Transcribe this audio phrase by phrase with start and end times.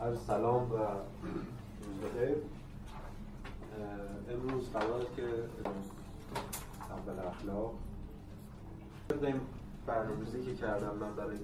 [0.00, 2.36] عرض سلام و روز بخیر.
[4.30, 5.22] امروز قراره که
[6.90, 7.74] اول اخلاق
[9.22, 9.40] این
[9.86, 11.36] برنامه‌ریزی که کردم من برای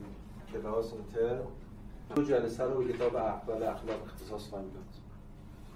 [0.53, 1.39] کلاس اینتر.
[2.15, 4.85] دو جلسه رو به کتاب اول اخلاق اختصاص خواهیم داد.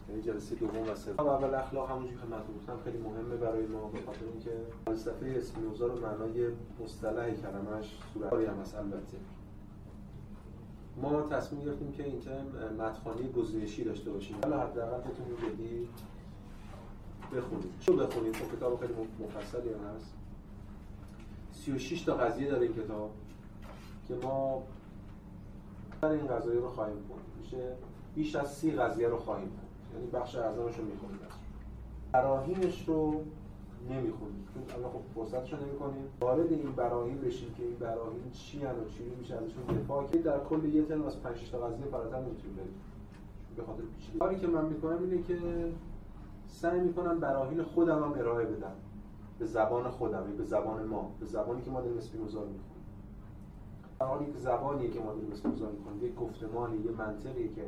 [0.08, 1.26] یعنی جلسه دوم و سوم.
[1.26, 4.50] اول اخلاق همونجوری که خدمتتون گفتم خیلی مهمه برای ما به خاطر اینکه
[4.84, 6.48] فلسفه اسپینوزا رو معنای
[6.84, 9.16] مصطلح کلمش صورتی هم هست البته.
[11.02, 14.36] ما تصمیم گرفتیم که این ترم متخانی گزینشی داشته باشیم.
[14.42, 15.88] حالا حداقل بتونیم بدی
[17.36, 17.72] بخونید.
[17.80, 20.14] چون بخونید چون کتاب خیلی مفصلی هم هست.
[21.52, 23.10] 36 تا قضیه داره این کتاب
[24.08, 24.62] که ما
[26.00, 27.76] برای این قضایه رو خواهیم خوند میشه
[28.14, 31.18] بیش از سی قضیه رو خواهیم خوند یعنی بخش اعظمش رو می‌خونیم.
[32.12, 33.24] براهینش رو
[33.90, 34.46] نمی‌خونیم.
[34.54, 36.04] چون الان خب فرصتشو نمی‌کنیم.
[36.20, 40.06] وارد این براهین بشیم که این براهین چی و چی میشه ازشون دفاع.
[40.06, 42.74] که در کل یه ترم از 5 تا قضیه فراتر نمی‌تونیم بریم.
[43.56, 44.18] به خاطر پیچیدگی.
[44.18, 45.38] کاری که من می‌کنم اینه که
[46.46, 48.72] سعی می‌کنم براهین خودم هم ارائه بدم.
[49.38, 52.84] به زبان خودم به زبان ما به زبانی که ما داریم اسپینوزا رو می‌خونیم
[54.00, 57.64] در حالی که زبانیه که ما داریم اسپینوزا می‌خونیم یک گفتمانی یه منطقی که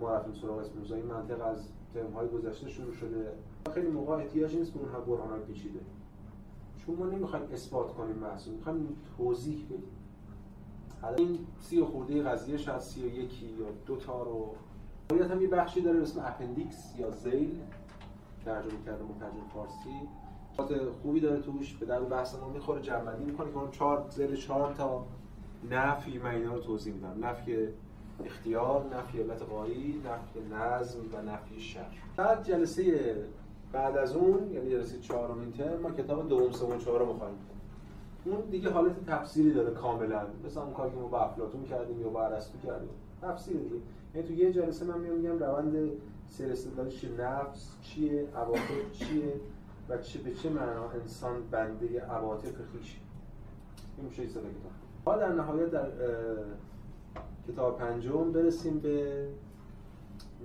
[0.00, 3.32] ما رفتیم سراغ اسپینوزا این منطق از ترم‌های گذشته شروع شده.
[3.74, 5.80] خیلی موقع احتیاج نیست به اون برهان پیچیده.
[6.86, 9.96] چون ما نمی‌خوایم اثبات کنیم محصول می‌خوایم توضیح بدیم.
[11.02, 14.54] حالا این سی و خورده قضیه شاید سی و یکی یا دو تا رو
[15.08, 17.60] باید هم یه بخشی داره اسم appendix یا ذیل
[18.44, 20.88] ترجمه کرده مترجم فارسی.
[21.02, 24.74] خوبی داره توش به در بحث ما می‌خوره جمع‌بندی می‌کنه که من چهار ذیل چهار
[24.74, 25.06] تا
[25.70, 27.26] نفی من اینا رو توضیح میدم.
[27.26, 27.68] نفی
[28.24, 31.86] اختیار نفی علت غایی نفی نظم و نفی شر.
[32.16, 33.14] بعد جلسه
[33.76, 37.36] بعد از اون یعنی جلسه چهارمین ترم ما کتاب دوم سوم چهارم خواهیم
[38.24, 40.26] اون دیگه حالت تفسیری داره کاملا.
[40.46, 42.88] مثل اون کاری که ما با افلاطون کردیم یا با ارسطو کردیم.
[43.22, 43.76] تفسیر دیگه.
[44.14, 45.90] یعنی تو یه جلسه من میام میگم روند
[46.28, 49.32] سیر استدلال نفس چیه؟ عواطف چیه؟
[49.88, 52.98] و چه به چه معنا انسان بنده عواطف خیشه
[53.98, 54.42] این میشه کتاب.
[55.04, 55.88] بعد در نهایت در
[57.48, 59.28] کتاب پنجم برسیم به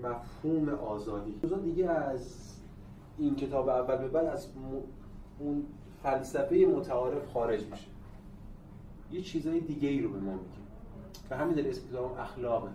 [0.03, 1.39] مفهوم آزادی.
[1.63, 2.50] دیگه از
[3.17, 4.47] این کتاب اول به بعد از
[5.39, 5.63] اون
[6.03, 7.87] فلسفه متعارف خارج میشه.
[9.11, 10.45] یه چیزای دیگه ای رو به ما میگه.
[11.29, 12.69] و همین دلیل اسم کتاب اخلاقه.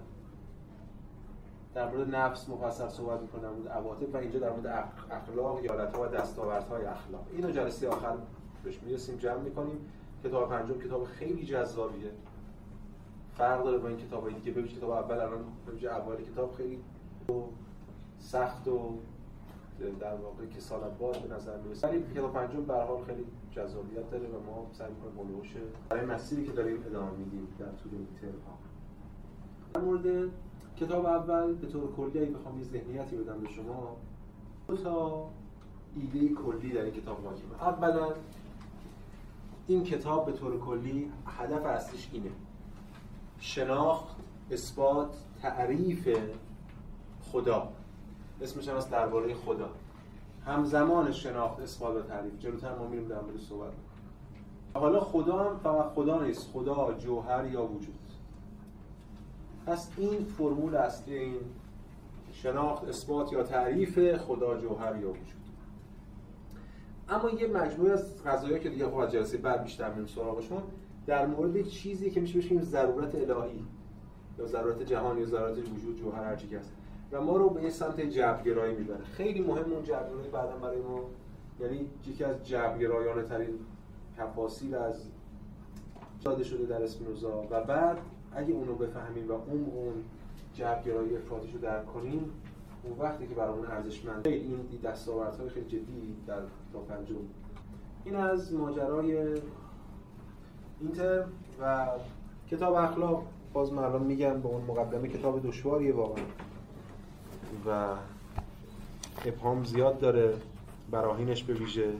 [1.75, 4.66] در مورد نفس مفصل صحبت می‌کنه در مورد عواطف و اینجا در مورد
[5.10, 7.26] اخلاق یالتها و دستاوردهای اخلاق.
[7.32, 8.16] اینو جلسه آخر
[8.64, 9.78] بهش می‌رسیم جمع می‌کنیم.
[10.25, 12.10] کتاب پنجم کتاب خیلی جذابیه.
[13.34, 14.50] فرق داره با این کتاب دیگه.
[14.50, 16.80] ببینید کتاب اول الان ببینید اول کتاب خیلی
[18.19, 18.98] سخت و
[20.00, 21.88] در واقع که سالت باز به نظر می‌رسه.
[21.88, 25.54] ولی کتاب پنجم به حال خیلی جذابیت داره و ما سعی می‌کنیم بلوش
[25.88, 28.32] برای مسیری که داریم ادامه میدیم در طول این ترم
[29.75, 30.31] در مورد
[30.76, 33.97] کتاب اول به طور کلی اگه بخوام یه ذهنیتی بدم به شما
[34.69, 35.28] دو تا
[35.97, 38.12] ایده کلی در این کتاب حاکمه اولا
[39.66, 42.31] این کتاب به طور کلی هدف اصلیش اینه.
[43.38, 44.16] شناخت
[44.50, 46.19] اثبات تعریف
[47.32, 47.69] خدا.
[48.42, 49.70] اسمش هم از درباره خدا.
[50.47, 52.38] همزمان شناخت اثبات و تعریف.
[52.38, 53.72] جلوتر ما میریم در مورد صحبت
[54.74, 56.50] حالا خدا هم فقط خدا نیست.
[56.52, 57.98] خدا جوهر یا وجود.
[59.66, 61.36] پس این فرمول اصلی این
[62.32, 65.46] شناخت اثبات یا تعریف خدا جوهر یا وجود.
[67.08, 70.62] اما یه مجموعه از قضایا که دیگه خب از جلسه بعد بیشتر میریم سراغشون
[71.06, 73.64] در مورد چیزی که میشه بشیم ضرورت الهی
[74.38, 76.72] یا ضرورت جهان یا ضرورت وجود جوهر هر چی هست.
[77.12, 79.05] و ما رو به یه سمت جبرگرایی می‌بره.
[79.05, 81.00] خیلی مهم اون جبرگرایی بعدا برای ما
[81.61, 83.59] یعنی یکی از جبرگرایانه ترین
[84.17, 85.03] تفاصیل از
[86.25, 87.43] داده شده در اسپینوزا.
[87.50, 87.99] و بعد
[88.33, 89.94] اگه اونو بفهمیم و اون اون
[90.55, 92.31] جبرگرایی افرادیش رو درک کنیم
[92.83, 96.41] اون وقتی که برامون ارزشمند این دستاوردهای خیلی جدی در
[96.73, 97.15] تا پنجم.
[98.05, 99.41] این از ماجرای
[100.81, 101.25] اینتر
[101.61, 101.87] و
[102.50, 103.23] کتاب اخلاق.
[103.53, 106.25] باز مردم میگن به اون مقدمه کتاب دشواریه واقعا.
[107.67, 107.94] و
[109.25, 110.35] ابهام زیاد داره
[110.91, 111.93] براهینش به ویژه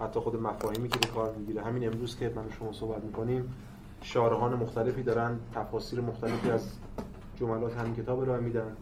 [0.00, 1.62] حتی خود مفاهیمی که به کار می‌گیره.
[1.62, 3.54] همین امروز که من شما صحبت می‌کنیم
[4.02, 6.68] شارحان مختلفی دارن تفاسیر مختلفی از
[7.36, 8.76] جملات همین کتاب رو میدن.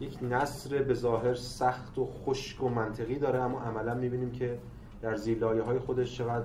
[0.00, 4.58] یک نصر به ظاهر سخت و خشک و منطقی داره اما عملا می‌بینیم که
[5.02, 6.44] در زیلایه های خودش چقدر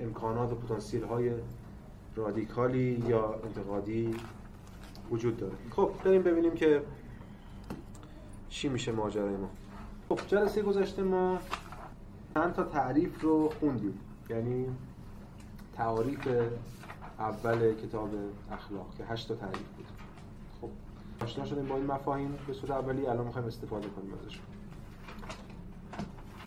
[0.00, 1.32] امکانات و پتانسیل های
[2.16, 4.14] رادیکالی یا انتقادی
[5.10, 5.54] وجود داره.
[5.70, 6.82] خب بریم ببینیم که
[8.52, 9.48] چی میشه ماجرای ما؟
[10.08, 11.38] خب جلسه گذشته ما
[12.34, 13.98] چند تا تعریف رو خوندیم.
[14.30, 14.66] یعنی
[15.76, 16.28] تعریف
[17.18, 18.10] اول کتاب
[18.52, 19.86] اخلاق که هشت تا تعریف بود.
[20.60, 20.68] خب
[21.24, 22.38] آشنا شدیم با این مفاهیم.
[22.46, 24.44] به صورت اولی الان می‌خوایم استفاده کنیم ازشون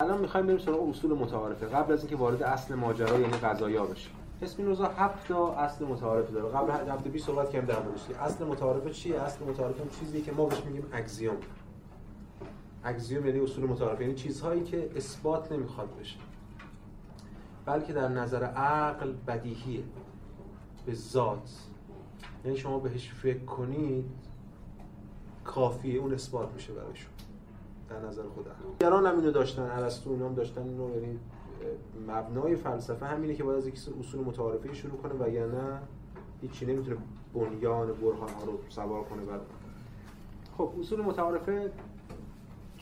[0.00, 1.66] الان می‌خوایم بریم سراغ اصول متعارفه.
[1.66, 4.12] قبل از اینکه وارد اصل ماجرا یعنی قضایا بشیم.
[4.42, 6.48] اسپینوزا هفت تا اصل متعارف داره.
[6.48, 10.44] قبل هفته 20 صحبت کردیم در موردش اصل متعارفه چیه؟ اصل متعارفه چیزی که ما
[10.44, 11.36] بهش میگیم axiom.
[12.86, 16.18] axiom یعنی اصول متعارف یعنی چیزهایی که اثبات نمی‌خواد بشه.
[17.64, 19.82] بلکه در نظر عقل بدیهیه.
[20.86, 21.50] به ذات.
[22.44, 24.04] یعنی شما بهش فکر کنید
[25.44, 27.10] کافیه اون اثبات میشه برایشون.
[27.90, 28.46] در نظر خود
[28.78, 31.18] دیگران هم اینو داشتن ارسطو اینا هم داشتن اینو یعنی
[32.08, 35.80] مبنای فلسفه همینه که باید از یک اصول متعارفه شروع کنه و یا نه
[36.40, 36.96] هیچی نمی‌تونه
[37.34, 39.40] بنیان برهان ها رو سوار کنه بعد
[40.58, 41.70] خب اصول متعارفه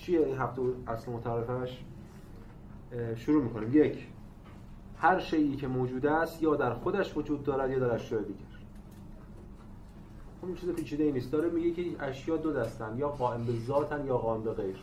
[0.04, 1.84] چیه این هفته اصل متعارفهش
[3.16, 3.74] شروع می‌کنیم.
[3.74, 4.06] یک
[4.96, 8.38] هر شیئی که موجود است یا در خودش وجود دارد یا در اشیاء دیگر.
[10.42, 11.32] این چیز پیچیده ای نیست.
[11.32, 14.76] داره میگه که اشیا دو دستن یا قائم به ذاتن یا قائم به غیر.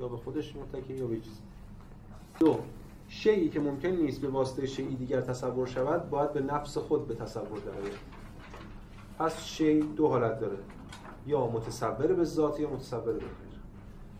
[0.00, 1.40] یا به خودش متکی یا به چیز.
[2.40, 2.58] دو
[3.08, 7.14] شیئی که ممکن نیست به واسطه شیئی دیگر تصور شود باید به نفس خود به
[7.14, 7.92] تصور درآید
[9.18, 10.58] پس شی دو حالت داره.
[11.26, 13.43] یا متصور به ذات یا متصور به غیر.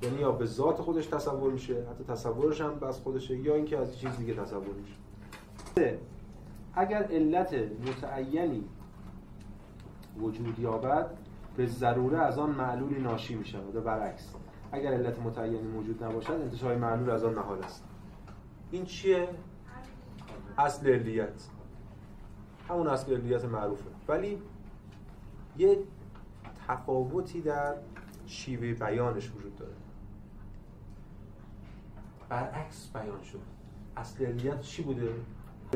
[0.05, 3.99] یعنی یا به ذات خودش تصور میشه حتی تصورش هم بس خودشه یا اینکه از
[3.99, 5.99] چیز دیگه تصور میشه.
[6.75, 7.55] اگر علت
[7.87, 8.65] متعینی
[10.19, 11.11] وجود یابد
[11.57, 14.35] به ضروره از آن معلولی ناشی می شود و برعکس.
[14.73, 17.85] اگر علت متعینی موجود نباشد انتشای معلول از آن محال است.
[18.71, 19.29] این چیه؟
[20.59, 21.49] اصل علیت.
[22.69, 23.91] همون اصل علیت معروفه.
[24.09, 24.43] ولی
[25.57, 25.79] یه
[26.69, 27.75] تفاوتی در
[28.27, 29.73] شیوه بیانش وجود داره.
[32.29, 33.41] برعکس بیان شد.
[33.97, 35.09] اصل چی بوده؟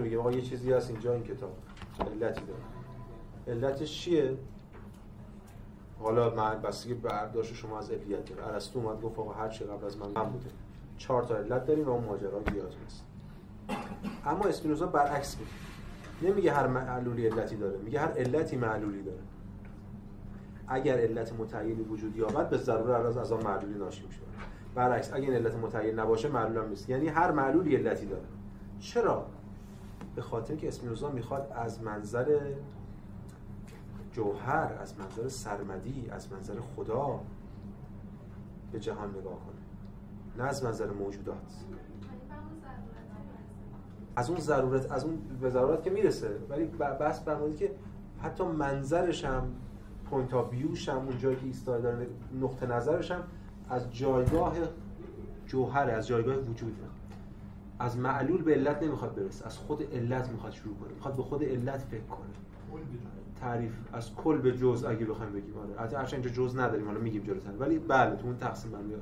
[0.03, 1.57] میگه آقا یه چیزی هست اینجا این کتاب.
[2.01, 2.63] علتی داره.
[3.49, 4.39] علتش چیه؟
[6.01, 8.47] حالا من بستگی برداشت شما از علیت داره.
[8.47, 10.51] ارسطو اومد گفت آقا هر چی قبل از من من بوده.
[10.99, 13.05] چهار تا علت داریم و اون ماجرا یادتون است
[14.27, 15.51] اما اسپینوزا برعکس میگه
[16.33, 19.19] نمیگه هر معلولی علتی داره میگه هر علتی معلولی داره.
[20.69, 24.21] اگر علت متعینی وجود یابد به ضرورت از آن معلولی ناشی میشه
[24.79, 26.91] برعکس اگر علت متعین نباشه معلول نیست.
[26.91, 28.25] یعنی هر معلولی علتی داره.
[28.81, 29.27] چرا؟
[30.15, 32.41] به خاطر که اسپینوزا می‌خواد از منظر
[34.13, 37.21] جوهر از منظر سرمدی از منظر خدا
[38.73, 39.63] به جهان نگاه کنه.
[40.37, 41.37] نه از منظر موجودات.
[44.17, 46.31] از اون ضرورت از اون به ضرورت که می‌رسه.
[46.49, 47.71] ولی بحث بر که
[48.21, 49.53] حتی منظرش هم
[50.11, 52.07] point of view ش هم اون جایی که ایستاده داره
[52.41, 53.23] نقطه نظرش هم
[53.71, 54.55] از جایگاه
[55.47, 56.77] جوهر از جایگاه وجود
[57.79, 60.93] از معلول به علت نمی‌خواد برسه از خود علت می‌خواد شروع کنه.
[60.95, 62.29] می‌خواد به خود علت فکر کنه.
[63.41, 65.59] تعریف از کل به جزء اگه بخوایم بگیم.
[65.59, 65.81] آره.
[65.81, 67.57] البته هرچند اینجا جزء نداریم حالا میگیم جلوتر.
[67.59, 68.95] ولی بله تو اون تقسیم بندی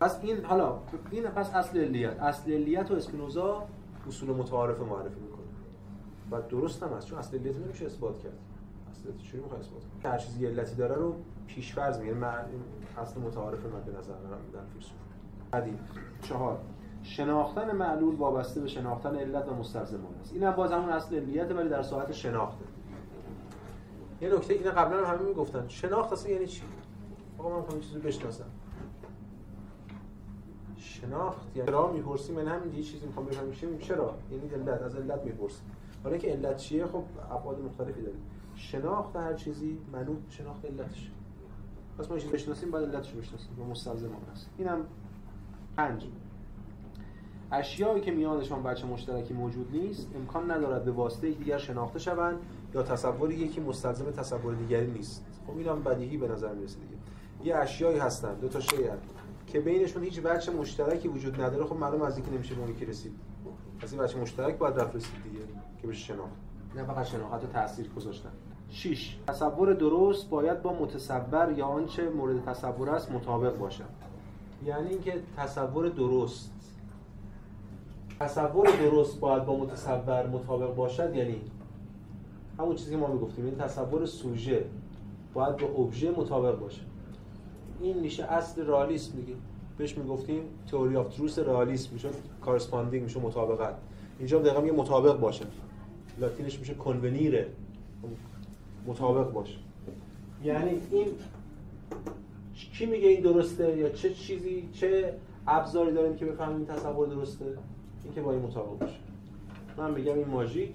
[0.00, 0.78] پس این حالا
[1.10, 2.20] این پس اصل علیت.
[2.20, 3.66] اصل علیت و اسپینوزا
[4.08, 5.46] اصول متعارف معرفی می‌کنه.
[6.30, 8.38] و درست هم هست چون اصل علیت نمیشه اثبات کرد.
[8.90, 11.14] اصل چجوری می‌خواد اثبات کنه؟ هر چیزی علتی داره رو
[11.46, 12.44] پیش فرض می‌گیره من
[12.98, 14.96] اصل متعارف مد نظر دارم میدن فیلسوف.
[15.50, 15.78] بعدی
[16.22, 16.58] چهار
[17.02, 20.32] شناختن معلول وابسته به شناختن علت و مستلزمان است.
[20.32, 22.64] این هم باز همون اصل علیت ولی در ساعت شناخته.
[24.20, 25.68] یه نکته اینا قبلا هم همه می‌گفتن.
[25.68, 26.62] شناخت اصلا یعنی چی؟
[27.38, 28.50] آقا من می‌خوام چیزی بشناسم.
[30.76, 33.52] شناخت یعنی چرا می‌پرسیم من همین یه چیزی می‌خوام بفهمم.
[33.52, 35.66] چی چرا؟ یعنی علت از علت می‌پرسیم
[36.04, 38.16] حالا که علت چیه؟ خب ابعاد مختلفی داره
[38.54, 41.10] شناخت هر چیزی منوط شناخت علتش.
[41.98, 44.78] پس ما چیزی بشناسیم بعد علتش رو بشناسیم و مستلزمان است اینم
[45.76, 46.06] پنج.
[47.52, 52.38] اشیایی که میانشان بچه مشترکی موجود نیست امکان ندارد به واسطه دیگر شناخته شوند
[52.74, 55.26] یا تصوری یکی مستلزم تصور دیگری نیست.
[55.46, 56.96] خب اینم بدیهی به نظر می‌رسه دیگه.
[57.44, 58.76] یه اشیایی هستن دو تا شی
[59.46, 63.12] که بینشون هیچ بچه مشترکی وجود نداره خب معلوم از اینکه نمیشه به اون رسید.
[63.82, 65.44] از این بچه مشترک باید رفت رسید دیگه
[65.82, 66.32] که بشه شناخت.
[66.76, 68.32] نه فقط شناخت و تاثیر گذاشتن.
[68.70, 73.84] 6 تصور درست باید با متصور یا آنچه مورد تصور است مطابق باشد.
[74.66, 76.50] یعنی اینکه تصور درست.
[78.20, 81.40] تصور درست باید با متصور مطابق باشد یعنی
[82.58, 83.44] همون چیزی که ما می‌گفتیم.
[83.44, 84.64] این تصور سوژه
[85.34, 86.80] باید با ابژه مطابق باشه
[87.80, 89.34] این میشه اصل رئالیسم دیگه.
[89.78, 91.92] بهش می‌گفتیم تئوری آف تروس رئالیسم.
[91.92, 92.08] میشه
[92.44, 93.74] کارسپاندینگ میشه مطابقت.
[94.18, 95.44] اینجا دقیقا میگه مطابق باشه
[96.18, 97.48] لاتینش میشه کنونیره
[98.86, 99.58] مطابق باشه
[100.44, 101.06] یعنی این
[102.54, 105.14] کی میگه این درسته یا چه چیزی چه
[105.46, 107.44] ابزاری داریم که بفهمیم این تصور درسته؟
[108.04, 108.98] این که با این مطابق باشه.
[109.78, 110.74] من میگم این ماژیک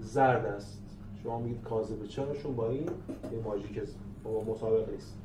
[0.00, 0.82] زرد است.
[1.22, 2.88] شما میگید کاذبه چراشون با این؟
[3.32, 3.80] یه ماژیک
[4.24, 5.18] با مطابق نیست.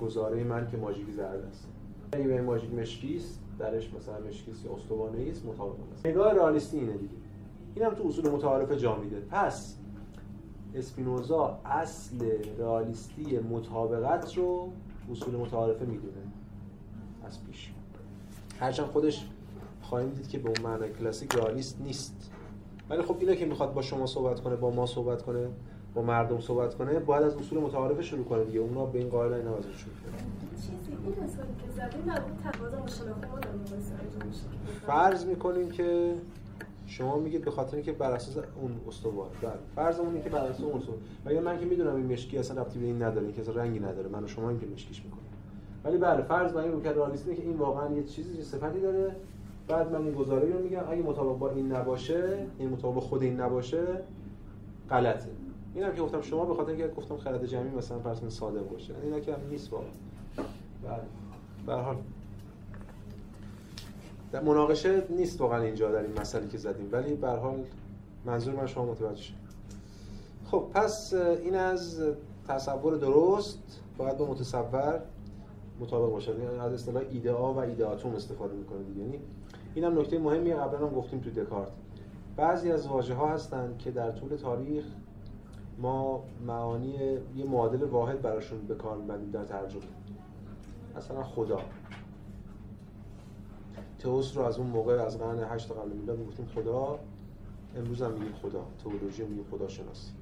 [0.00, 1.68] گزاره من که ماژیک زرد است.
[2.12, 6.06] اگه به ماژیک مشکی است درش مثلا مشکی یا استوانه است مطابق است.
[6.06, 7.14] نگاه رئالیستی اینه دیگه.
[7.74, 9.20] اینم تو اصول متعارف جا میده.
[9.30, 9.76] پس
[10.76, 12.18] اسپینوزا اصل
[12.58, 14.72] رئالیستی مطابقت رو
[15.12, 16.12] اصول متعارفه می‌دونه.
[17.26, 17.72] از پیش.
[18.60, 19.26] هرچند خودش
[19.82, 22.30] خواهیم دید که به اون معنی کلاسیک رئالیست نیست.
[22.90, 25.48] ولی خب اینا که می‌خواد با شما صحبت کنه با ما صحبت کنه
[25.94, 28.58] با مردم صحبت کنه باید از اصول متعارف شروع کنه دیگه.
[28.60, 30.36] اونا به این قاعده اینا شروع کنه
[34.86, 36.14] فرض می‌کنیم که
[36.86, 39.30] شما میگید به خاطر اینکه بر اساس اون استوار.
[39.42, 39.52] بله.
[39.74, 40.98] فرض اینه که بر اساس اون استوار.
[41.24, 43.80] و یا من که می‌دونم این مشکی اصلا ربطی به این نداره که اصلا رنگی
[43.80, 45.26] نداره من و شما این که مشکیش می‌کنیم.
[45.84, 49.16] ولی بله فرض بر این رو که که این واقعا یه چیزی صفتی داره.
[49.68, 53.40] بعد من این گزاره رو میگم اگه مطابق با این نباشه این مطابق خود این
[53.40, 53.84] نباشه
[54.90, 55.28] غلطه.
[55.74, 58.94] اینم که گفتم شما به خاطر اینکه گفتم خرد جمعی مثلا فرض ساده باشه.
[59.02, 59.88] اینا که نیست واقعا.
[60.84, 61.00] بله.
[61.66, 61.96] به حال.
[64.32, 67.64] مناقشه نیست واقعا اینجا در این مسئله که زدیم ولی به حال
[68.24, 69.34] منظور من شما متوجه شد.
[70.44, 72.02] خب پس این از
[72.48, 75.00] تصور درست باید با متصور
[75.80, 76.30] مطابق باشه.
[76.30, 79.00] یعنی از اصطلاح ایده و ایدئاتوم استفاده می‌کنه دیگه.
[79.00, 79.18] یعنی
[79.74, 81.70] اینم نکته مهمیه قبلا هم گفتیم تو دکارت.
[82.36, 84.84] بعضی از واژه ها هستند که در طول تاریخ
[85.78, 86.94] ما معانی
[87.36, 88.98] یه معادل واحد براشون به کار
[89.32, 89.82] در ترجمه
[90.96, 91.60] مثلا خدا.
[93.98, 96.98] تئوس رو از اون موقع از قرن 8 قبل میلاد می‌گفتیم خدا.
[97.76, 98.64] امروز هم میگیم خدا.
[98.84, 100.12] تئولوژی میگیم خدا شناسی.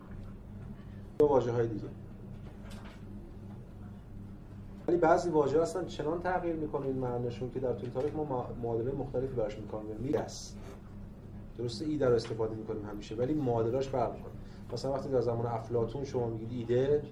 [1.20, 1.88] یا واژه های دیگه.
[4.88, 8.92] ولی بعضی واژه هستن چنان تغییر می‌کنه این معنیشون که در طول تاریخ ما معادله
[8.92, 9.96] مختلفی براش می‌کنیم.
[9.96, 10.54] میرس
[11.58, 14.32] درسته ایده رو استفاده می‌کنیم همیشه ولی معادلاش فرق می‌کنه.
[14.72, 17.02] مثلا وقتی در زمان افلاطون شما میگید ایده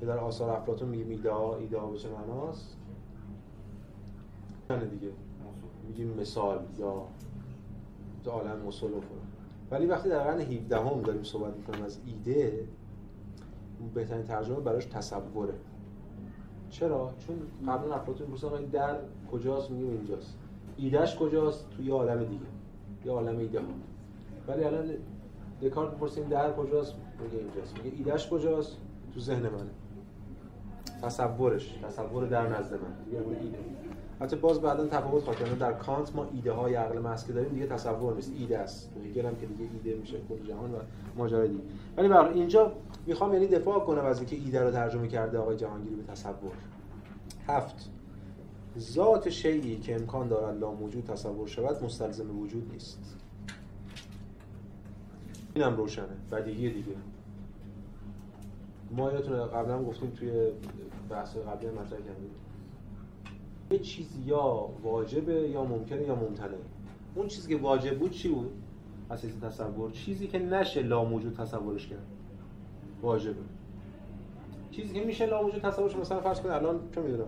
[0.00, 2.76] که در آثار افلاطون میگیم ایده ایده ها به چه معناست؟
[4.90, 5.12] دیگه.
[5.88, 7.06] میگیم مثال یا
[8.26, 9.00] عالم مسل و
[9.70, 12.68] ولی وقتی در قرن 17 هم داریم صحبت می‌کنیم از ایده
[13.94, 15.54] بهترین ترجمه براش تصوره.
[16.70, 17.36] چرا؟ چون
[17.72, 18.96] قبلا افلاطون می‌گفتن در
[19.32, 20.36] کجاست؟ میگیم اینجاست.
[20.76, 22.44] ایدهش کجاست؟ توی عالم دیگه.
[23.04, 23.66] یه عالم ایده ها.
[24.48, 24.90] ولی الان
[25.62, 27.78] دکارت بپرسیم در کجاست؟ میگه اینجاست.
[27.78, 28.76] میگه ایدهش کجاست؟
[29.14, 29.70] تو ذهن منه.
[31.02, 31.78] تصورش.
[31.82, 33.04] تصور در نزد من.
[33.04, 33.58] دیگه ایده.
[34.20, 37.52] حتی باز بعدا تفاوت خواهد یعنی در کانت ما ایده های عقل محض که داریم
[37.52, 38.32] دیگه تصور نیست.
[38.38, 38.90] ایده است.
[39.04, 40.78] هگل هم که دیگه ایده میشه کل جهان و
[41.16, 41.62] ماجرای دیگه.
[41.96, 42.72] ولی برای اینجا
[43.06, 46.52] می‌خوام یعنی دفاع کنم از اینکه ایده رو ترجمه کرده آقای جهانگیری به تصور.
[47.48, 47.90] هفت.
[48.78, 53.16] ذات شیعی که امکان دارد لا موجود تصور شود مستلزم وجود نیست.
[55.54, 56.06] اینم روشنه.
[56.32, 56.96] بدیهی دیگه.
[58.90, 60.30] ما یادتونه قبلا گفتیم توی
[61.10, 62.30] بحث قبلی مطرح کردیم.
[63.70, 66.56] یه چیز یا واجبه یا ممکنه یا ممتنه.
[67.14, 68.50] اون چیزی که واجب بود چی بود؟
[69.10, 69.90] اساس تصور.
[69.90, 72.06] چیزی که نشه لا موجود تصورش کرد.
[73.02, 73.40] واجبه.
[74.70, 77.24] چیزی که میشه لا موجود تصورش مثلا فرض کن الان چه می‌دونم؟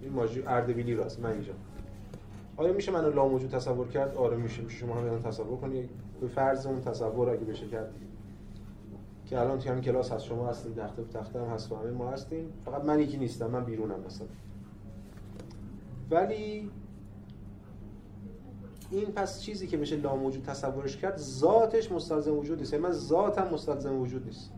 [0.00, 1.52] این ماژی اردبیلی راست من اینجا.
[2.56, 4.62] آیا میشه منو لا موجود تصور کرد؟ آره میشه.
[4.62, 5.90] میشه شما هم تصور کنید.
[6.20, 7.94] به فرض اون تصور اگه بشه کرد.
[9.26, 12.10] که الان توی همین کلاس هست شما هستید تخته تخته هم هست و همه ما
[12.10, 12.52] هستیم.
[12.64, 14.26] فقط من یکی نیستم من بیرونم مثلا.
[16.12, 16.70] ولی
[18.90, 22.72] این پس چیزی که میشه لاموجود تصورش کرد ذاتش مستلزم وجود نیست.
[22.72, 24.52] یعنی من ذاتم مستلزم وجود نیست.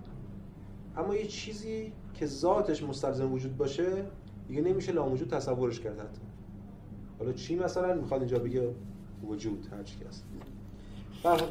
[0.96, 4.04] اما یه چیزی که ذاتش مستلزم وجود باشه
[4.48, 6.20] دیگه نمیشه لاموجود تصورش کرد حتی.
[7.18, 8.74] حالا چی مثلا؟ می‌خواد اینجا بگه
[9.24, 10.24] وجود هر چی هست.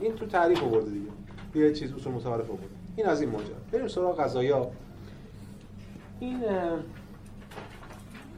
[0.02, 1.12] این تو تعریف آورده دیگه.
[1.56, 2.66] یه چیز اصول متعارف آورده.
[2.96, 3.56] این از این ماجرا.
[3.72, 4.72] بریم سراغ قضایا.
[6.20, 6.44] این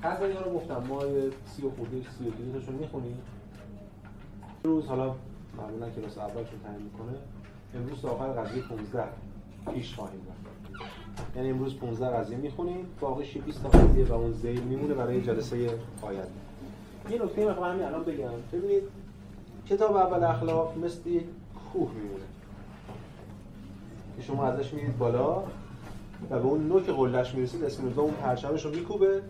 [0.05, 0.83] قضایی رو گفتم.
[0.89, 1.01] ما
[1.45, 3.17] سی و خورده سی و دیگه می‌خونیم
[4.63, 5.15] روز حالا
[5.57, 7.17] معمولا کلاس اولشون تعیین می‌کنه.
[7.75, 9.03] امروز تا آخر قضیه 15
[9.74, 11.35] پیش خواهیم رفت.
[11.35, 15.69] یعنی امروز 15 قضیه می‌خونیم باقیش 20 تا قضیه و اون زیل میمونه برای جلسه
[16.01, 16.29] آینده.
[17.09, 18.29] یه نکته می‌خوام همین الان بگم.
[18.53, 18.83] ببینید
[19.69, 21.19] کتاب اول اخلاق مثل
[21.74, 22.24] کوه میمونه.
[24.17, 25.43] که شما ازش میرید بالا
[26.29, 29.21] و به اون نوک قلش می‌رسید اسم اون پرچمش رو میکوبه.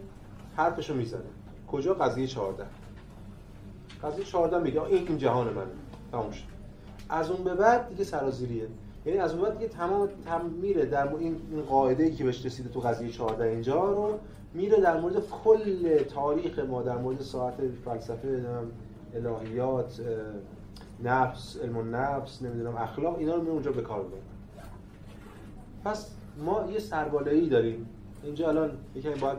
[0.55, 1.21] حرفشو می‌زنه.
[1.67, 2.65] کجا قضیه 14
[4.03, 5.65] قضیه 14 میگه این این جهان منه.
[6.11, 6.43] تموم شد.
[7.09, 8.67] از اون به بعد دیگه سرازیریه.
[9.05, 11.37] یعنی از اون بعد دیگه تمام تم میره در این
[11.69, 14.19] قاعده ای که بهش رسیده تو قضیه 14 اینجا رو
[14.53, 17.53] میره در مورد کل تاریخ ما در مورد ساعت
[17.85, 18.45] فلسفه
[19.15, 20.01] الهیات
[21.03, 24.05] نفس علم نفس نمی‌دونم اخلاق اینا رو می اونجا به کار
[25.85, 27.89] پس ما یه سربالایی داریم.
[28.23, 29.37] اینجا الان یکم باید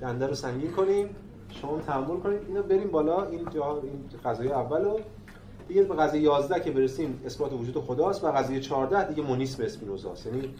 [0.00, 1.16] دنده رو سنگین کنیم
[1.48, 4.98] شما تحمل کنید اینو بریم بالا این جا این قضیه اولو
[5.68, 9.64] دیگه به قضیه 11 که برسیم اثبات وجود خداست و قضیه 14 دیگه مونیس به
[9.64, 10.26] اسپینوزاست.
[10.26, 10.54] یعنی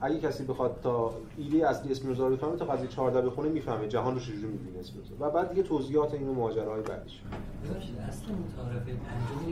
[0.00, 4.14] اگه کسی بخواد تا ایده اصلی اسپینوزا رو بفهمه تا قضیه 14 بخونه می‌فهمه جهان
[4.14, 5.14] رو چجوری می‌بینه اسپینوزا.
[5.20, 7.22] و بعد دیگه توضیحات این ماجراهای بعدش
[8.08, 8.26] اصل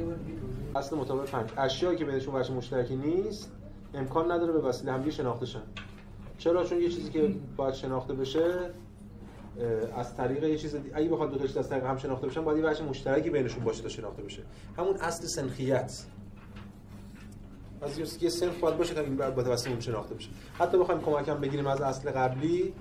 [0.05, 0.39] بار دیگه
[0.77, 1.51] اصل متعارف پنج.
[1.57, 3.53] اشیایی که بینشون وجه مشترکی نیست
[3.95, 5.63] امکان نداره به وسیله همدیگه شناخته شن
[6.39, 8.71] چرا؟ چون یه چیزی که باید شناخته بشه
[9.97, 10.91] از طریق یه چیز دی...
[10.95, 13.83] اگه بخواد دو تا از طریق هم شناخته بشن باید یه وجه مشترکی بینشون باشه
[13.83, 14.43] تا شناخته بشه.
[14.77, 16.05] همون اصل سنخیت.
[17.83, 20.31] از یه سنخ باید باشه تا این باید واسه اون شناخته بشه.
[20.59, 22.75] حتی بخوایم کمکم بگیریم از اصل قبلی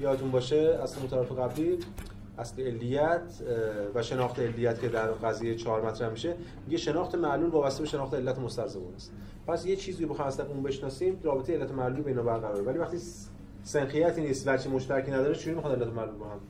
[0.00, 1.78] یادتون باشه اصل متعارف قبلی
[2.38, 3.42] اصل علیت
[3.94, 6.36] و شناخت علیت که در قضیه چهار مطرح میشه.
[6.66, 9.12] میگه شناخت معلول وابسته به شناخت علت مستلزم است.
[9.46, 12.98] پس یه چیزی بخوایم از اون بشناسیم رابطه علت معلول بین برقراره ولی وقتی
[13.64, 16.40] سنخیتی نیست وچه مشترکی نداره چجوری می‌خواد علت معلول با هم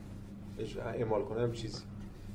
[0.87, 1.83] اعمال کنه؟ هم چیزی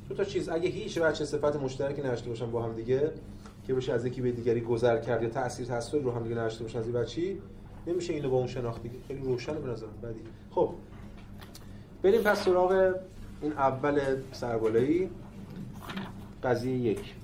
[0.10, 3.12] دو تا چیز اگه هیچ وجه صفت مشترکی نداشته باشن با هم دیگه
[3.68, 6.64] که بشه از یکی به دیگری گذر کرد یا تاثیر تاثیر رو هم دیگه نداشته
[6.64, 7.42] باشن از این بچی
[7.88, 8.96] نمیشه اینو با اون شناخت دیگه.
[9.08, 10.20] خیلی روشنه به نظر بعدی.
[10.52, 10.74] خب.
[12.04, 12.96] بریم پس سراغ
[13.42, 14.00] این اول
[14.32, 15.10] سربالایی.
[16.44, 17.16] قضیه یک.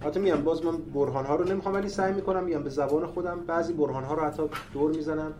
[0.00, 3.40] حتی میام باز من برهان ها رو نمی‌خوام ولی سعی می‌کنم میام به زبان خودم
[3.46, 5.32] بعضی برهان ها رو حتی دور می‌زنم.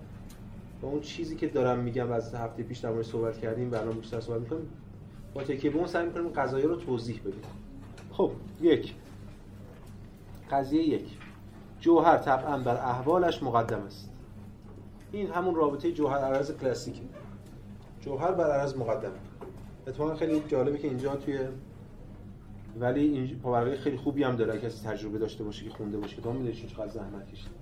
[0.83, 4.21] با اون چیزی که دارم میگم از هفته پیش در صحبت کردیم و الان بیشتر
[4.21, 4.69] صحبت می‌کنیم
[5.35, 7.43] با تکیه به اون سعی می‌کنیم قضایه رو توضیح بدیم.
[8.11, 8.31] خب
[8.61, 8.95] یک.
[10.51, 11.19] قضیه یک.
[11.81, 14.11] جوهر طبعا بر احوالش مقدم است.
[15.13, 17.03] این همون رابطه جوهر عرض کلاسیکه.
[18.01, 19.13] جوهر بر عرض مقدم.
[19.87, 21.39] اتفاقا خیلی جالبه که اینجا توی
[22.81, 24.61] ولی این پاورقی خیلی خوبی هم داره.
[24.61, 27.58] کسی تجربه داشته باشه که خونده باشه که تو می‌دونی چقدر زحمت کشید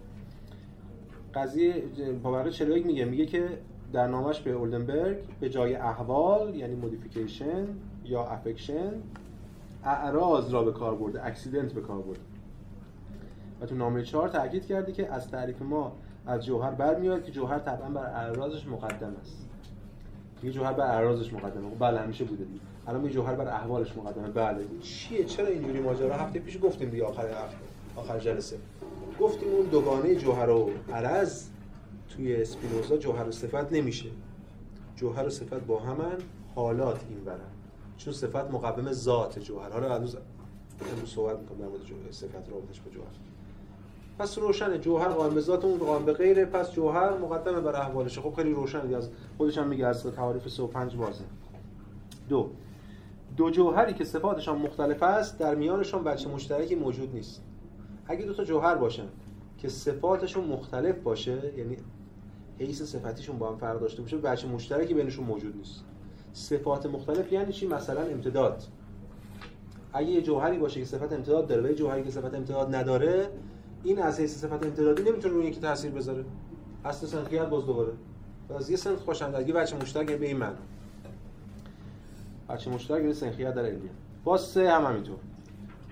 [1.37, 1.83] قضیه
[2.23, 3.59] پاورقی 41 میگه میگه که
[3.93, 7.67] در نامش به اولدنبرگ به جای احوال یعنی مودیفیکیشن
[8.05, 8.93] یا افکشن
[9.85, 12.21] اعراض را به کار برده اکسیدنت به کار برده.
[13.61, 15.93] و تو نامه 4 تاکید کرده که از تعریف ما
[16.27, 19.49] از جوهر برمیاد که جوهر طبعا بر اعراضش مقدم است.
[20.43, 22.61] یه جوهر بر اعراضش مقدمه بله همیشه بوده دیگه.
[22.87, 24.29] الان یه جوهر بر احوالش مقدمه.
[24.29, 24.65] بله.
[24.81, 27.57] چیه؟ چرا اینجوری ماجرا؟ هفته پیش گفتیم دیگه آخر هفته
[27.97, 28.57] آخر جلسه.
[29.21, 31.45] گفتیم اون دوگانه جوهر و عرض
[32.09, 34.09] توی اسپینوزا جوهر و صفت نمیشه.
[34.97, 36.17] جوهر و صفت با همن
[36.55, 37.39] حالات این برن
[37.97, 39.71] چون صفت مقدم ذات جوهر.
[39.71, 40.17] حالا هنوز
[40.93, 43.07] امروز صحبت می‌کنم در مورد صفت رابطش با جوهر.
[44.19, 46.45] پس روشنه جوهر قائم به ذات اون قائم به غیره.
[46.45, 48.21] پس جوهر مقدمه بر احوالشه.
[48.21, 51.25] خب خیلی روشنه از خودش هم میگه از تعاریف 35 بازه.
[52.29, 52.51] دو.
[53.37, 57.43] دو جوهری که صفاتشان مختلف است در میانشان بچه مشترکی موجود نیست.
[58.09, 59.09] اگه دو تا جوهر باشن
[59.59, 61.77] که صفاتشون مختلف باشه یعنی
[62.59, 65.85] حیث صفتیشون با هم فرق داشته باشه بچه مشترکی بینشون موجود نیست.
[66.33, 68.63] صفات مختلف یعنی چی؟ مثلا امتداد.
[69.93, 73.29] اگه یه جوهری باشه که صفت امتداد داره و یه جوهری که صفت امتداد نداره
[73.85, 76.25] این از حیث صفت امتدادی نمی‌تونه روی یکی تاثیر بذاره.
[76.85, 77.93] اصل سنخیت باز دوباره.
[78.57, 80.55] از یه سنخ خوشندگی بچه مشترک به این من
[82.49, 83.91] بچه مشترک یعنی سنخیت در علمیه.
[84.25, 85.17] باز سه هم همینطور.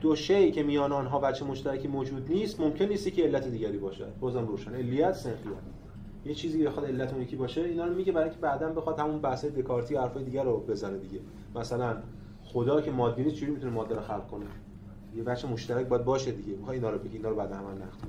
[0.05, 4.05] دو شی که میان آنها بچه مشترکی موجود نیست ممکن نیست که علت دیگری باشه.
[4.21, 4.75] بازم روشن.
[4.75, 5.39] علیت سنخیت
[6.27, 9.19] یه چیزی بخواد علت اون یکی باشه اینا رو میگه برای اینکه بعدا بخواد همون
[9.19, 11.21] بحث دکارتی حرفای دیگر رو بزنه دیگه.
[11.55, 11.97] مثلا
[12.45, 14.47] خدا که مادی نیست چجوری می‌تونه ماده رو خلق کنه؟
[15.17, 16.57] یه بچه مشترک باید باشه دیگه.
[16.57, 18.09] می‌خوای اینا رو بگی اینا رو بعد هم نقد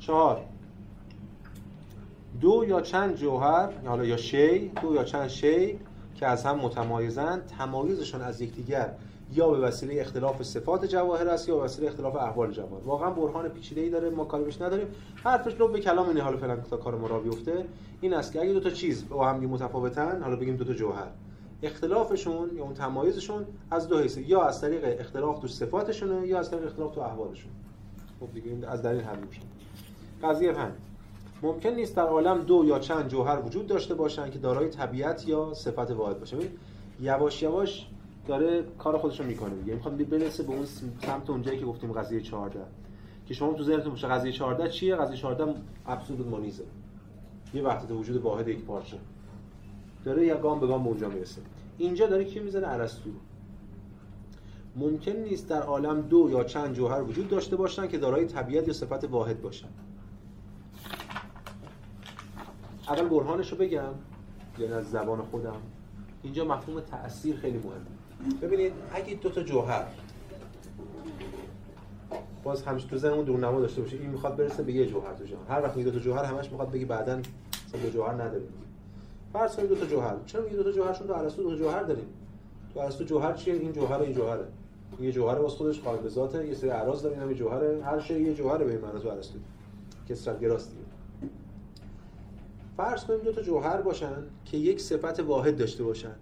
[0.00, 0.40] چهار.
[2.40, 5.78] دو یا چند جوهر حالا یا شی دو یا چند شی
[6.14, 8.94] که از هم متمایزند تمایزشان از یکدیگر
[9.34, 12.84] یا به وسیله اختلاف صفات جواهر است یا به وسیله اختلاف احوال جواهر.
[12.84, 14.86] واقعا برهان پیچیده‌ای داره ما کاری بهش نداریم.
[15.14, 17.64] حرفش رو به کلام اینه حالا فعلا تا کار ما را بیفته.
[18.00, 21.08] این است که اگه دو تا چیز با هم متفاوتن حالا بگیم دو تا جوهر
[21.62, 26.50] اختلافشون یا اون تمایزشون از دو حیثه یا از طریق اختلاف تو صفاتشونه یا از
[26.50, 27.50] طریق اختلاف تو احوالشون.
[28.20, 29.40] خب دیگه از دلیل حل میشه.
[30.22, 30.72] قضیه فهم
[31.42, 35.54] ممکن نیست در عالم دو یا چند جوهر وجود داشته باشن که دارای طبیعت یا
[35.54, 36.36] صفت واحد باشه.
[37.00, 37.86] یواش یواش
[38.26, 39.74] داره کار خودش رو می‌کنه دیگه.
[39.74, 40.66] می‌خوام برسه به اون
[41.02, 42.60] سمت اونجایی که گفتیم قضیه 14
[43.26, 45.54] که شما تو ذهنتون باشه قضیه 14 چیه؟ قضیه 14
[45.86, 46.64] ابسولوت مونیزه
[47.54, 48.96] یه وحدت وجود واحد یک پارچه.
[50.04, 51.40] داره یا گام به گام به اونجا می‌رسه.
[51.78, 53.10] اینجا داره کی می‌زنه؟ ارسطو.
[54.76, 58.74] ممکن نیست در عالم دو یا چند جوهر وجود داشته باشن که دارای طبیعت یا
[58.74, 59.68] صفت واحد باشن.
[62.88, 63.94] اول برهانش بگم
[64.58, 65.56] یعنی از زبان خودم.
[66.22, 67.93] اینجا مفهوم تأثیر خیلی مهمه.
[68.42, 69.86] ببینید اگه دو تا جوهر
[72.44, 73.96] باز همیشه تو ذهنمون دورنما داشته باشه.
[73.96, 76.50] این می‌خواد برسه به یه جوهر تو جهان هر وقت میگه دو تا جوهر همش
[76.50, 77.22] می‌خواد بگه بعدن
[77.68, 78.48] مثلا دو جوهر نداریم.
[79.32, 80.16] فرض کنید دو تا جوهر.
[80.26, 82.06] چرا میگه دو تا جوهر چون تو ارسطو دو جوهر داریم؟
[82.74, 84.44] تو ارسطو جوهر چیه؟ این جوهر این جوهره.
[85.00, 88.34] یه جوهر واسه خودش قائل به یه سری اعراض داره این جوهر هر شی یه
[88.34, 89.38] جوهر به معنی تو ارسطو.
[90.08, 90.82] کسرت گراست دیگه.
[92.76, 96.14] فرض کنیم دو تا جوهر باشن که یک صفت واحد داشته باشن.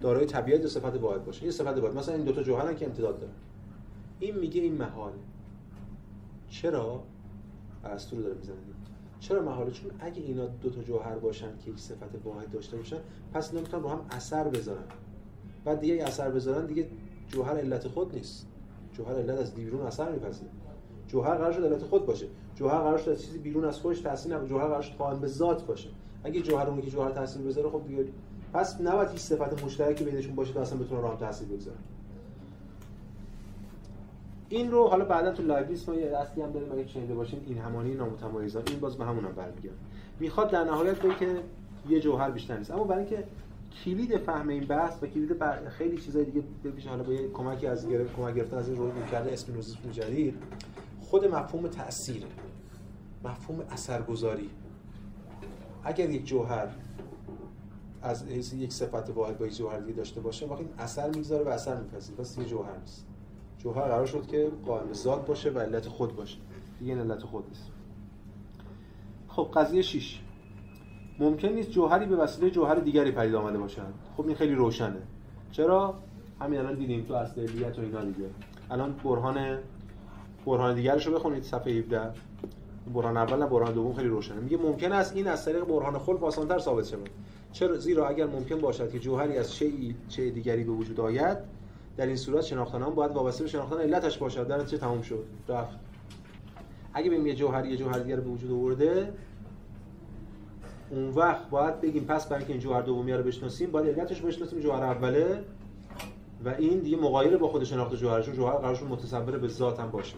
[0.00, 1.96] دارای طبیعت و صفت واحد باشه؟ یه صفت واحد.
[1.96, 3.32] مثلا این دو تا جوهرن که امتداد دارن.
[4.20, 5.12] این میگه این محال.
[6.50, 7.02] چرا؟
[7.84, 8.56] ارسطو رو داره می‌زنه.
[9.20, 12.96] چرا محاله؟ چون اگه اینا دو تا جوهر باشن که یک صفت واحد داشته باشن
[13.34, 14.84] پس اینا می‌تونن رو هم اثر بذارن.
[15.64, 16.88] بعد دیگه اثر بذارن دیگه
[17.28, 18.46] جوهر علت خود نیست.
[18.92, 20.50] جوهر علت از بیرون اثر میپذیره.
[21.08, 22.26] جوهر قرار شد علت خود باشه.
[22.54, 25.26] جوهر قرار شد از چیزی بیرون از خودش تاثیر نکنه جوهر قرار شد قائم به
[25.26, 25.88] ذات باشه.
[26.24, 28.04] اگه جوهر اون که جوهر تاثیر بذاره خب دیگه
[28.56, 31.76] پس نباید هیچ صفت مشترکی بینشون باشه تا اصلا بتونه راه تاثیر بگذاره
[34.48, 37.58] این رو حالا بعدا تو لایبلیس ما یه اصلی هم داریم اگه شنیده باشین این
[37.58, 39.76] همانی نامتمایزان این باز به همون هم برمیگرده.
[40.20, 41.42] می‌خواد در نهایت بگه که
[41.88, 42.70] یه جوهر بیشتر نیست.
[42.70, 43.24] اما برای اینکه
[43.84, 47.66] کلید فهم این بحث و کلید بر خیلی چیزای دیگه ببینید حالا با یه کمکی
[47.66, 50.34] از گرفت کمک گرفتن از این روی کرده اسپینوزیسم جدید
[51.00, 52.24] خود مفهوم تأثیر
[53.24, 54.50] مفهوم اثرگذاری.
[55.84, 56.68] اگر یک جوهر
[58.06, 61.80] از یک صفت واحد با یک جوهر دیگه داشته باشه واقعا اثر می‌گذاره و اثر
[61.80, 62.18] میپذیره.
[62.18, 63.06] پس یه جوهر نیست.
[63.58, 66.38] جوهر قرار شد که قائم ذات باشه و علت خود باشه.
[66.78, 67.70] دیگه این علت خود نیست.
[69.28, 70.20] خب قضیه 6
[71.18, 75.02] ممکن نیست جوهری به وسیله جوهر دیگری پدید آمده باشند خب این خیلی روشنه.
[75.52, 75.94] چرا؟
[76.40, 78.30] همین الان دیدیم تو اصل علیت و اینا دیگه.
[78.70, 79.58] الان برهان
[80.46, 82.10] برهان دیگرش رو بخونید صفحه 17
[82.94, 84.40] برهان اول نه برهان دوم خیلی روشنه.
[84.40, 87.10] میگه ممکن است این از طریق برهان خلف آسان‌تر ثابت شود.
[87.56, 91.38] چرا زیرا اگر ممکن باشد که جوهری از شیء چه دیگری به وجود آید
[91.96, 94.48] در این صورت شناختن آن باید وابسته به شناختن علتش باشد.
[94.48, 95.24] در چه تمام شد.
[95.48, 95.78] رفت.
[96.94, 99.12] اگه بگیم یه جوهر یه جوهر دیگر به وجود آورده
[100.90, 104.58] اون وقت باید بگیم پس برای اینکه این جوهر دومی رو بشناسیم باید علتش بشناسیم.
[104.60, 105.44] جوهر اوله
[106.44, 110.16] و این دیگه مغایر با خود شناخت جوهرشون جوهر قرارشون متصور به ذات هم باشه.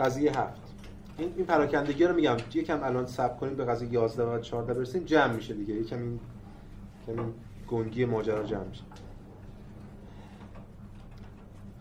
[0.00, 0.69] قضیه هفت.
[1.20, 2.36] این این پراکندگی رو میگم.
[2.54, 5.74] یکم الان صبر کنیم به قضیه 11 و 14 برسیم جمع میشه دیگه.
[5.74, 6.20] یکم این
[7.06, 7.32] کمی
[7.68, 8.82] گنگی ماجرا جمع میشه.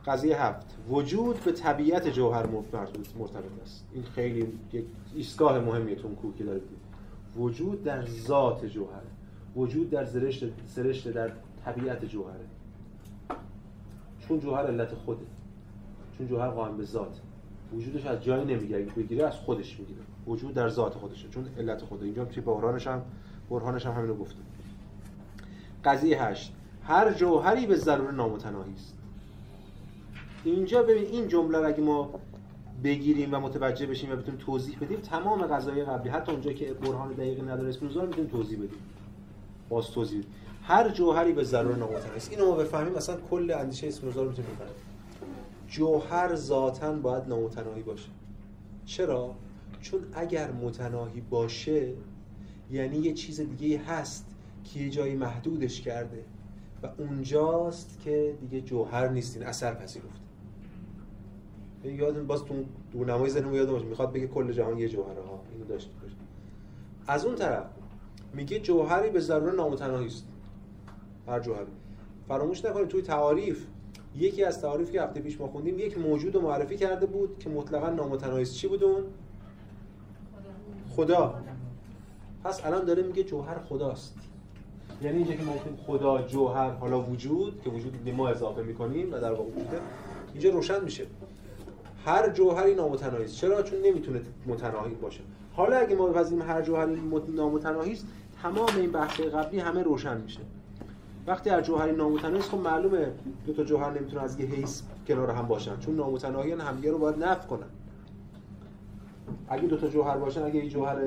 [0.05, 0.77] قضیه هفت.
[0.89, 3.85] وجود به طبیعت جوهر مرتبط است.
[3.93, 6.61] این خیلی یک ایستگاه مهمیه تو کوه که داره
[7.37, 9.07] وجود در ذات جوهره.
[9.55, 11.31] وجود در زرشت سرشت در
[11.65, 12.45] طبیعت جوهره.
[14.19, 15.25] چون جوهر علت خوده.
[16.17, 17.19] چون جوهر قائم به ذات
[17.73, 18.85] وجودش از جایی نمی‌گیره.
[18.85, 19.99] بگیره از خودش می‌گیره.
[20.27, 21.29] وجود در ذات خودشه.
[21.29, 23.01] چون علت خوده اینجا توی بحرانش هم
[23.49, 24.39] برهانش هم همینو گفته.
[25.85, 26.53] قضیه هشت.
[26.83, 28.93] هر جوهری به ضرور نامتناهی است.
[30.43, 32.09] اینجا ببین این جمله رو اگه ما
[32.83, 37.13] بگیریم و متوجه بشیم و بتونیم توضیح بدیم تمام قضایای قبلی حتی اونجا که برهان
[37.13, 38.79] دقیقی نداره اسپینوزا رو می‌تونیم توضیح بدیم.
[39.69, 40.23] باز توضیح
[40.63, 42.31] هر جوهری به ضرور نامتناهی است.
[42.31, 44.73] اینو ما بفهمیم مثلا کل اندیشه اسپینوزا رو می‌تونیم بفهمیم.
[45.69, 48.09] جوهر ذاتا باید نامتناهی باشه.
[48.85, 49.35] چرا؟
[49.81, 51.93] چون اگر متناهی باشه
[52.71, 54.25] یعنی یه چیز دیگه هست
[54.63, 56.23] که یه جایی محدودش کرده
[56.83, 60.19] و اونجاست که دیگه جوهر نیستین اثر پذیرفته.
[61.83, 63.85] یادم باز تو دورنمای ذهنم یادم باشه.
[63.85, 65.39] می‌خواد بگه کل جهان یه جوهره ها.
[65.53, 66.15] اینو داشته باشه
[67.07, 67.65] از اون طرف
[68.33, 70.27] میگه جوهری به ضرور نامتناهی است.
[71.27, 71.71] هر جوهری.
[72.27, 73.65] فراموش نکنید توی تعاریف
[74.17, 77.49] یکی از تعاریفی که هفته پیش ما خوندیم یک موجود رو معرفی کرده بود که
[77.49, 79.03] مطلقا نامتناهی است چی بود اون؟
[80.95, 81.35] خدا.
[82.43, 84.15] پس الان داره میگه جوهر خداست.
[85.01, 85.53] یعنی اینجا که ما
[85.87, 89.79] خدا جوهر حالا وجود که وجود ما اضافه می‌کنیم و در واقع وجوده
[90.33, 91.05] اینجا روشن میشه.
[92.05, 95.21] هر جوهری نامتناهی است چرا؟ چون نمی‌تونه متناهی باشه.
[95.53, 97.01] حالا اگه ما بپذیریم هر جوهری
[97.35, 98.05] نامتناهی است
[98.41, 100.39] تمام این بحث قبلی همه روشن میشه.
[101.27, 103.11] وقتی هر جوهری نامتناهی خب معلومه
[103.45, 107.23] دو تا جوهر نمی‌تونه از یه حیث کنار هم باشن چون نامتناهیان همدیگه رو باید
[107.23, 107.67] نفی کنن.
[109.49, 110.97] اگه دو تا جوهر باشن اگه یه جوهر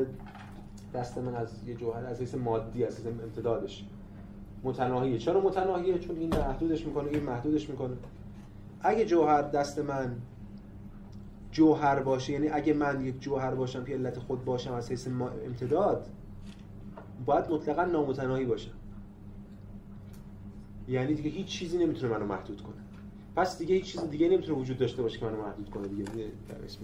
[0.95, 3.85] دست من از یه جوهر از حیث مادی از حیث امتدادش.
[4.65, 5.19] متناهیه.
[5.19, 7.95] چرا متناهیه؟ چون این محدودش می‌کنه این محدودش می‌کنه.
[8.81, 10.17] اگه جوهر دست من
[11.53, 15.09] جوهر باشه یعنی اگه من یک جوهر باشم که علت خود باشم از حیث
[15.47, 16.07] امتداد
[17.27, 18.71] باید مطلقا نامتناهی باشم
[20.89, 22.83] یعنی دیگه هیچ چیزی نمی‌تونه منو محدود کنه.
[23.37, 26.05] پس دیگه هیچ چیز دیگه نمی‌تونه وجود داشته باشه که منو محدود کنه دیگه.
[26.49, 26.81] در اسم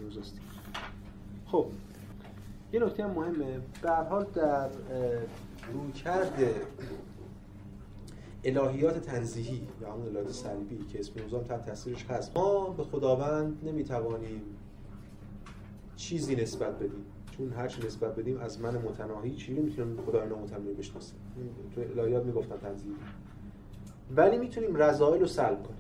[1.46, 1.66] خب
[2.72, 3.60] یه نکته هم مهمه.
[3.82, 4.68] به حال در
[5.72, 6.54] روی کرده
[8.44, 13.68] الهیات تنزیهی یا همون الهیات سلبی که اسم هم تحت تاثیرش هست ما به خداوند
[13.68, 14.42] نمی‌توانیم
[15.96, 17.04] چیزی نسبت بدیم.
[17.30, 21.18] چون هر چی نسبت بدیم از من متناهی چی می‌تونیم خدای نامتناهی بشناسیم
[21.74, 22.94] تو الهیات می‌گفتن تنزیهی.
[24.16, 25.78] ولی می‌تونیم رضایل رو سلب کنیم.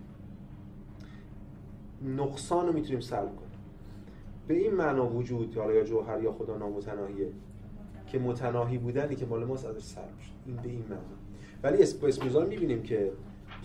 [2.20, 3.48] نقصان رو می‌تونیم سلب کنیم.
[4.48, 7.28] به این معنا وجود حالا یا جوهر یا خدا نامتناهیه
[8.06, 11.02] که متناهی بودنی که مال ماست ازش سلب شد این به این معنا.
[11.62, 13.12] ولی اسم اسم می‌بینیم که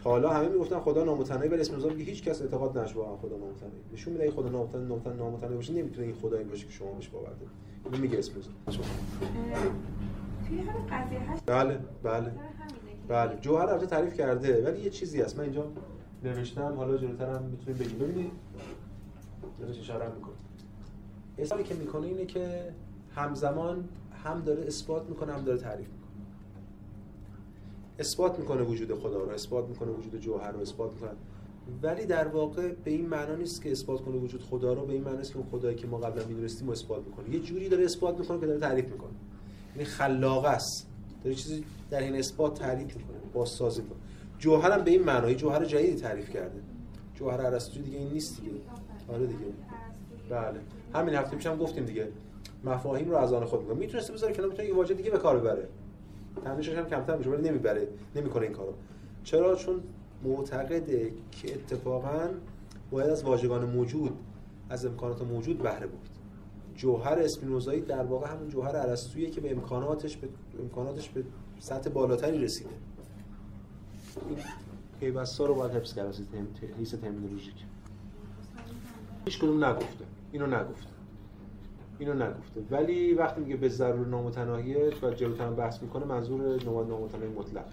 [0.04, 3.38] تا حالا همه می‌گفتن خدا نامتناهی ولی اسم میگه هیچ کس اعتقاد نشه واقعا خدا
[3.38, 3.76] نامتناهی.
[3.93, 7.30] نشون میده خدا نامتناهی نامتناهی نامتناهی باشه نمی‌تونه این خدایی باشه که شما بهش باور
[7.30, 7.49] دارید.
[7.86, 8.32] اینو میگه اسم
[11.45, 12.32] بله بله.
[13.08, 15.38] بله جوهر البته تعریف کرده ولی یه چیزی هست.
[15.38, 15.72] من اینجا
[16.24, 18.32] نوشتم حالا جلوتر هم می‌تونید بگید ببینید
[19.60, 20.34] داره اشاره می‌کنه.
[21.38, 22.74] اصلی که می‌کنه اینه که
[23.16, 23.89] همزمان
[24.24, 26.04] هم داره اثبات می‌کنه هم داره تعریف می‌کنه.
[28.00, 31.10] اثبات می‌کنه وجود خدا رو اثبات می‌کنه وجود جوهر رو اثبات می‌کنه.
[31.84, 35.04] ولی در واقع به این معنا نیست که اثبات کنه وجود خدا رو به این
[35.04, 37.30] معنا است که اون خدایی که ما قبلا می‌دونستیم اثبات می‌کنه.
[37.30, 39.12] یه جوری داره اثبات می‌کنه که داره تعریف می‌کنه.
[39.76, 40.88] یعنی خلاقه است.
[41.24, 43.97] داره چیزی در این اثبات تعریف می‌کنه بازسازی می‌کنه.
[44.39, 46.60] جوهر هم به این معنای جوهر جدیدی تعریف کرده.
[47.15, 48.51] جوهر ارسطو دیگه این نیست دیگه.
[49.10, 49.39] آره دیگه.
[50.29, 50.60] بله.
[50.93, 52.08] همین هفته پیشم گفتیم دیگه.
[52.63, 53.75] مفاهیم رو از آن خود می‌کنه.
[53.75, 55.67] می‌تونسته بذاره کنار می‌تونه یه واژه دیگه به کار ببره.
[56.43, 57.88] تنشش هم کمتر میشه ولی نمی‌بره.
[58.15, 58.73] نمی‌کنه این کارو.
[59.23, 59.84] چرا؟ چون
[60.23, 62.29] معتقده که اتفاقا
[62.91, 64.19] باید از واژگان موجود
[64.69, 66.10] از امکانات موجود بهره بود
[66.75, 70.27] جوهر اسپینوزایی در واقع همون جوهر ارسطویی که به امکاناتش به
[70.59, 71.23] امکاناتش به
[71.59, 72.69] سطح بالاتری رسیده.
[74.29, 74.38] این
[74.99, 76.15] پیوستا رو باید حفظ کرد
[76.77, 77.55] حیث ترمینولوژیک
[79.25, 80.05] هیچ کدوم نگفته.
[80.31, 80.89] اینو نگفته.
[81.99, 82.62] اینو نگفته.
[82.71, 87.65] ولی وقتی میگه به ضرور نامتناهیه و جلوتر بحث می‌کنه منظور نامتناهی مطلق.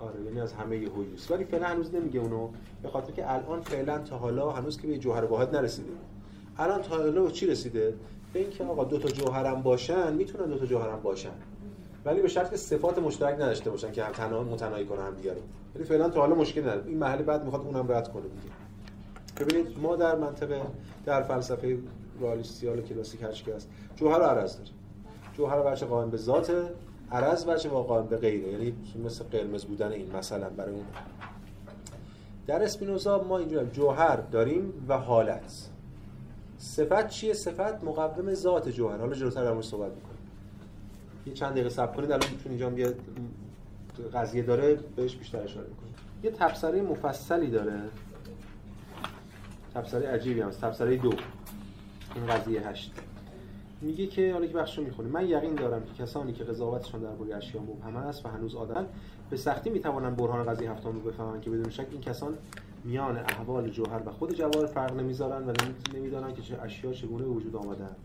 [0.00, 2.48] آره یعنی از همه هویوس ولی فعلا هنوز نمیگه اونو
[2.82, 5.90] به خاطر که الان فعلا تا حالا هنوز که به جوهر واحد نرسیده.
[6.58, 7.94] الان تا حالا چی رسیده؟
[8.32, 11.30] به اینکه آقا دو تا جوهرم باشن می‌تونن دو تا جوهرم باشن.
[12.04, 15.34] ولی به شرط که صفات مشترک نداشته باشن که هم تنها متناهی کنن هم دیگه
[15.34, 15.40] رو
[15.74, 16.86] ولی فعلا تا حالا مشکل نداره.
[16.86, 18.54] این محل بعد می‌خواد اونم رد کنه دیگه.
[19.40, 20.62] ببینید ما در منطقه
[21.04, 21.78] در فلسفه
[22.20, 24.70] رئالیستیال کلاسیک هر هست جوهر و عرض داره
[25.36, 26.52] جوهر بچه قائم به ذات
[27.12, 28.48] عرض بچه قائم به غیره.
[28.48, 30.84] یعنی مثل قرمز بودن این مثلا برای اون.
[32.46, 35.68] در اسپینوزا ما اینجا جوهر داریم و حالت.
[36.60, 40.18] صفت چیه؟ صفت مقوم ذات جوهر حالا جلوتر در صحبت می‌کنیم.
[41.26, 42.94] یه چند دقیقه صبر کنید الان چون اینجا یه
[44.14, 45.94] قضیه داره بهش بیشتر اشاره می‌کنیم.
[46.22, 47.80] یه تفسیری مفصلی داره.
[49.74, 50.60] تفسیری عجیبی هست.
[50.60, 51.12] تفسیری دو.
[52.14, 52.92] این قضیه هشت.
[53.80, 57.60] میگه که حالا که بخش رو من یقین دارم که کسانی که قضاوتشان درباره اشیا
[57.60, 58.86] مبهم است و هنوز آدم
[59.30, 62.38] به سختی می‌توانند برهان قضیه هفتم رو بفهمند که بدون شک این کسان
[62.84, 65.52] میان احوال جوهر و خود جواهر فرق نمی‌ذارن و
[65.94, 67.96] نمی‌دانن که چه اشیا چگونه به وجود آمدن.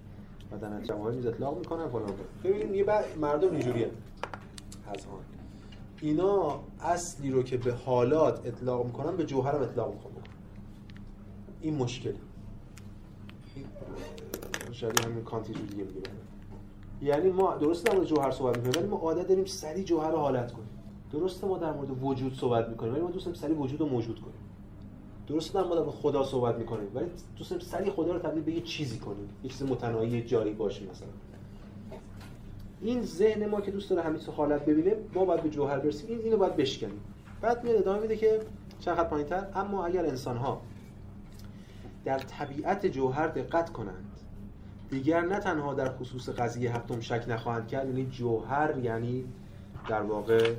[0.52, 2.12] و در جواهر میز اطلاق می‌کنن فلان
[2.44, 2.86] ببینید یه
[3.20, 3.92] مردم اینجوریه.
[4.88, 5.20] از آن.
[6.02, 10.24] اینا اصلی رو که به حالات اطلاق می‌کنن به جوهر هم اطلاق می‌کنن.
[11.62, 12.14] این مشکل.
[14.72, 16.10] شاید همین کانتی جو دیگه میگه
[17.02, 20.18] یعنی ما درسته در مورد جوهر صحبت می‌کنیم ولی ما عادت داریم سری جوهر رو
[20.18, 20.70] حالت کنیم.
[21.12, 24.20] درسته ما در مورد وجود صحبت می‌کنیم ولی ما دوست داریم سری وجود رو موجود
[24.20, 24.45] کنیم.
[25.28, 27.06] درسته در مورد خدا صحبت می‌کنیم ولی
[27.38, 30.84] دوست داریم سری خدا رو تبدیل به یه چیزی کنیم یه چیز متناهی جاری باشه
[30.92, 31.08] مثلا.
[32.82, 36.20] این ذهن ما که دوست داره همین حالت ببینه ما باید به جوهر برسیم این
[36.20, 37.00] اینو باید بشکنیم.
[37.42, 38.40] بعد میاد ادامه میده که
[38.80, 40.62] چند خط پایینتر اما اگر انسان ها
[42.06, 44.12] در طبیعت جوهر دقت کنند
[44.90, 49.26] دیگر نه تنها در خصوص قضیه هفتم شک نخواهند کرد یعنی جوهر یعنی
[49.90, 50.54] در واقع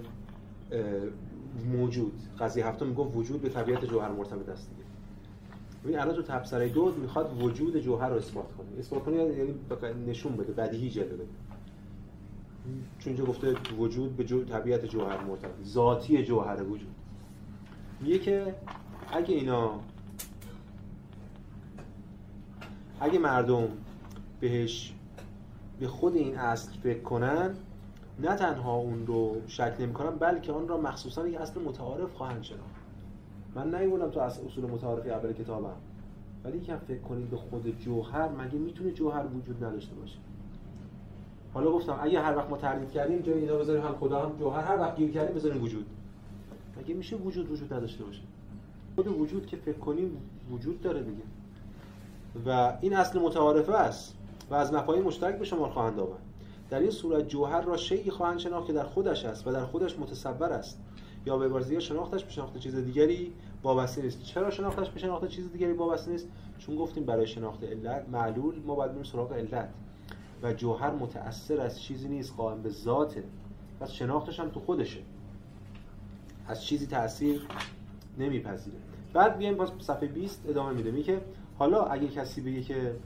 [1.64, 2.12] موجود.
[2.40, 4.82] قضیه هفتم میگه وجود به طبیعت جوهر مرتبط است دیگه.
[5.84, 8.66] ببین الان تو تبصره دو می‌خواد وجود جوهر رو اثبات کنه.
[8.78, 9.54] اثبات کنه یعنی
[10.06, 11.26] نشون بده بدیهی جلوه بده.
[12.98, 14.44] چون اینجا گفته وجود به جو...
[14.44, 16.94] طبیعت جوهر مرتبط ذاتی جوهر وجود.
[18.00, 18.54] میگه که
[19.12, 19.80] اگه اینا
[23.00, 23.68] اگه مردم
[24.40, 24.94] بهش
[25.80, 27.54] به خود این اصل فکر کنن
[28.18, 32.62] نه تنها اون رو شک نمی‌کنن بلکه آن را مخصوصا یک اصل متعارف خواهند شناخت.
[33.54, 35.76] من نیوردم تو اصول متعارف اول کتابم.
[36.44, 40.16] ولی یکم فکر کنید به خود جوهر مگه می‌تونه جوهر وجود نداشته باشه؟
[41.54, 44.60] حالا گفتم اگه هر وقت ما تعریف کردیم جای اینا بذاریم هم خدا هم جوهر
[44.60, 45.86] هر وقت گیر کردیم بذاریم وجود.
[46.80, 48.22] مگه میشه وجود وجود نداشته باشه؟
[48.94, 50.16] خود وجود که فکر کنیم
[50.50, 51.22] وجود داره دیگه.
[52.46, 54.16] و این اصل متعارفه است
[54.50, 56.25] و از مفاهیم مشترک به شما خواهند آورد
[56.70, 59.98] در این صورت جوهر را شیعی خواهند شناخت که در خودش است و در خودش
[59.98, 60.78] متصور است.
[61.26, 64.22] یا به عبارت شناختش به شناخت چیز دیگری وابسته نیست.
[64.22, 68.74] چرا شناختش به شناخت چیز دیگری وابسته نیست؟ چون گفتیم برای شناخت علت معلول ما
[68.74, 69.68] باید بریم سراغ علت.
[70.42, 73.24] و جوهر متأثر از چیزی نیست قائم به ذاته
[73.80, 75.00] پس شناختش هم تو خودشه.
[76.48, 77.46] از چیزی تاثیر
[78.18, 78.76] نمیپذیره.
[79.12, 81.20] بعد بیایم باز صفحه 20 ادامه میده میگه
[81.58, 82.96] حالا اگه کسی بگه که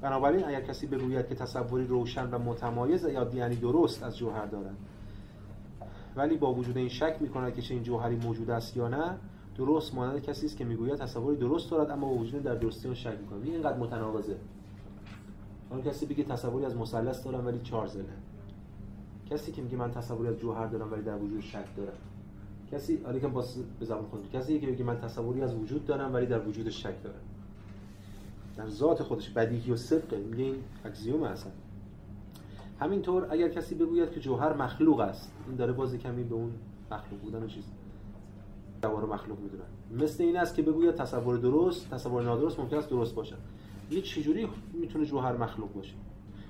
[0.00, 4.76] بنابراین اگر کسی بگوید که تصوری روشن و متمایز یا یعنی درست از جوهر دارد.
[6.16, 9.18] ولی با وجود این شک می‌کند که چه این جوهری موجود است یا نه
[9.56, 12.94] درست مانند کسی است که می‌گوید تصوری درست دارد اما با وجود در درستی اون
[12.94, 14.36] شک می‌کنه این اینقدر متناقضه.
[15.70, 18.04] اون کسی بگه تصوری از مثلث دارم ولی چهار زله.
[19.30, 21.98] کسی که میگه من تصوری از جوهر دارم ولی در وجود شک دارم.
[22.72, 26.14] کسی آره که باز به زبان خود کسی که بگه من تصوری از وجود دارم
[26.14, 27.20] ولی در وجود شک دارم.
[28.56, 31.52] در ذات خودش بدیهی و صدقه میگه این اکسیوم اصلا
[32.80, 36.52] همینطور اگر کسی بگوید که جوهر مخلوق است این داره باز کمی به اون
[36.90, 37.64] مخلوق بودن و چیز
[38.82, 40.04] رو مخلوق می‌دونن.
[40.04, 43.38] مثل این است که بگوید تصور درست تصور نادرست ممکن است درست باشد.
[43.90, 45.94] یه چجوری می‌تونه جوهر مخلوق باشه؟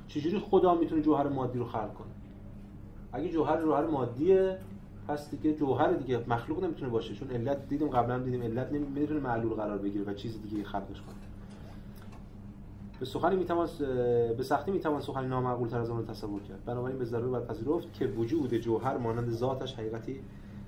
[0.08, 2.06] چجوری خدا می‌تونه جوهر مادی رو خلق کنه؟
[3.12, 4.58] اگه جوهر جوهر مادیه
[5.08, 7.14] پس دیگه جوهر دیگه مخلوق نمی‌تونه باشه.
[7.14, 11.25] چون علت دیدیم قبلا دیدیم علت نمی‌تونه معلول قرار بگیره و چیز دیگه خلقش کنه.
[13.00, 13.68] به سخنی می‌توان
[14.36, 16.64] به سختی می‌توان سخنی نامعقول تر از آن تصور کرد.
[16.64, 20.20] بنابراین به ضرور باید پذیرفت که وجود جوهر مانند ذاتش حقیقتی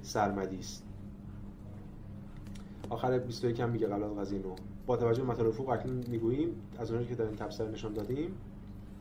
[0.02, 0.84] سرمدی است.
[2.90, 4.54] آخر 21 هم میگه از قضیه نو
[4.86, 8.34] با توجه به مطالب فوق اکنون می‌گوییم از اونجایی که در این تفسیر نشان دادیم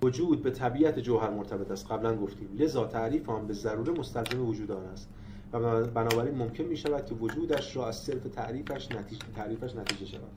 [0.02, 1.92] وجود به طبیعت جوهر مرتبط است.
[1.92, 5.10] قبلا گفتیم لذا تعریف آن به ضروره مستلزم وجود آن است
[5.54, 10.32] و بنابراین ممکن می شود که وجودش را از صرف تعریفش نتیجه تعریفش نتیجه شود.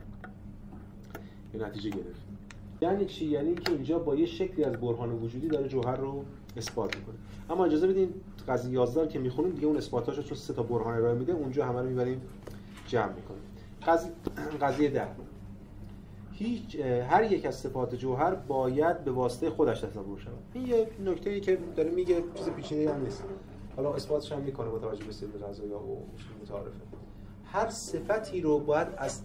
[1.53, 2.29] به نتیجه گرفت
[2.82, 6.24] یعنی چی؟ یعنی که اینجا با یه شکلی از برهان وجودی داره جوهر رو
[6.56, 7.14] اثبات می‌کنه.
[7.50, 8.14] اما اجازه بدین
[8.48, 11.80] قضیه 11 که می‌خونیم دیگه اون اثباتاشو چون سه تا برهان ارائه میده اونجا همه
[11.80, 12.22] رو می‌بریم
[12.86, 13.42] جمع می‌کنیم.
[13.86, 14.12] قضیه
[14.60, 15.06] قضیه ده.
[16.32, 20.38] هیچ هر یک از صفات جوهر باید به واسطه خودش تصور شود.
[20.52, 23.24] این یه نکته ای که داره میگه چیز پیچیده هم نیست.
[23.76, 25.78] حالا اثباتش هم می‌کنه با توجه به سیر غذایی و
[26.42, 26.70] متعارفه.
[27.44, 29.22] هر صفتی رو باید از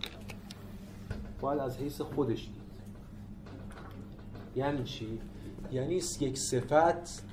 [1.41, 2.64] باید از حیث خودش دید
[4.55, 5.19] یعنی چی
[5.71, 7.23] یعنی یک صفت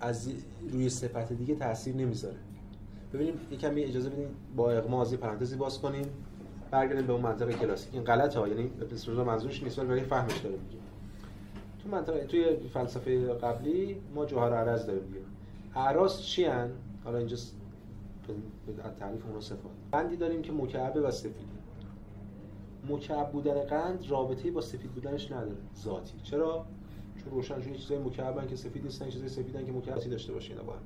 [0.00, 0.30] از
[0.70, 2.36] روی صفت دیگه تاثیر نمی‌ذاره.
[3.12, 6.06] ببینیم یکم اجازه بدین با اغما از پرانتزی باز کنیم.
[6.70, 7.94] برگردیم به اون منطقه کلاسیک.
[7.94, 8.70] این غلطه ها یعنی
[9.14, 10.78] به منظورش نیست ولی فهمش داره میگه.
[11.82, 15.20] تو منطقه توی فلسفه قبلی ما جوهر عرض داریم میگه
[15.76, 16.70] اعراض چی هن؟
[17.04, 17.36] حالا اینجا
[19.00, 21.55] تعریف اون صفات بندی داریم که مکعبه و سفیده
[22.88, 25.56] مکعب بودن قند رابطه‌ای با سفید بودنش نداره.
[25.76, 26.14] ذاتی.
[26.22, 26.66] چرا؟
[27.16, 30.62] چون روشن چون چیزای مکعبن که سفید نیستن چیزای سفیدن که مکعبی داشته باشه اینا
[30.62, 30.80] باید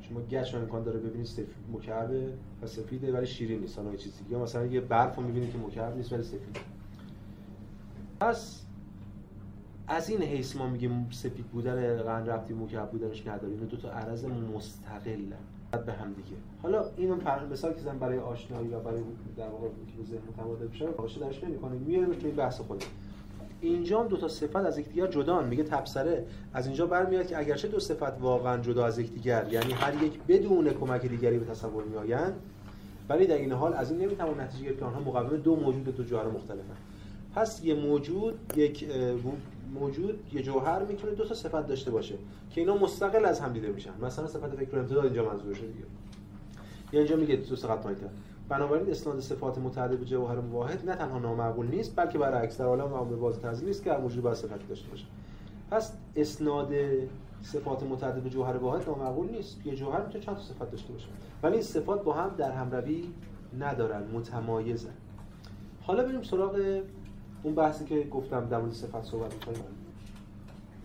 [0.00, 3.78] شما گچ امکان داره ببینید سفید مکعبه و سفیده ولی شیرین نیست.
[3.78, 6.56] حالا چیزی یا مثلا یه برف رو می‌بینید که مکعب نیست ولی سفید
[8.20, 8.62] پس
[9.88, 13.52] از این حیث ما میگیم سفید بودن قند ربطی مکعب بودنش نداره.
[13.52, 15.32] اینا دو تا عرض مستقلن.
[15.78, 16.36] به هم دیگه.
[16.62, 17.16] حالا اینو
[17.50, 19.00] مثال که زن برای آشنایی و برای
[19.36, 22.84] در واقع که به ذهن بشه واقعا درش نمی‌کنه میاره توی بحث خود
[23.60, 26.26] اینجا هم دو تا صفت از یکدیگر جدا میگه تبصره.
[26.54, 30.70] از اینجا برمیاد که اگرچه دو صفت واقعا جدا از یکدیگر یعنی هر یک بدون
[30.70, 32.34] کمک دیگری به تصور میآیند
[33.08, 36.04] ولی در این حال از این نمی‌توان نتیجه گرفت که آنها مقابل دو موجود دو
[36.04, 36.76] جوهر مختلفن
[37.34, 38.88] پس یه موجود یک
[39.74, 42.14] موجود یه جوهر می‌تونه دو تا صفت داشته باشه
[42.50, 43.90] که اینا مستقل از هم دیده میشن.
[44.02, 45.84] مثلا صفت فکر و امتداد اینجا منظورشه دیگه.
[46.92, 48.06] یا اینجا میگه تو سقط پایینتر
[48.48, 52.88] بنابراین اسناد صفات متعدد به جوهر واحد نه تنها نامعقول نیست بلکه برعکس در عالم
[52.88, 55.04] معامله باز تنظیم است که موجود باید صفتی داشته باشه.
[55.70, 56.72] پس اسناد
[57.42, 59.66] صفات متعدد به جوهر واحد نامعقول نیست.
[59.66, 61.06] یه جوهر می‌تونه چند تا صفت داشته باشه.
[61.42, 63.04] ولی این صفات با هم در همروی
[63.58, 64.94] ندارن متمایزن.
[65.80, 66.82] حالا بریم سراغ
[67.42, 69.64] اون بحثی که گفتم در مورد صفت صحبت می‌کنیم.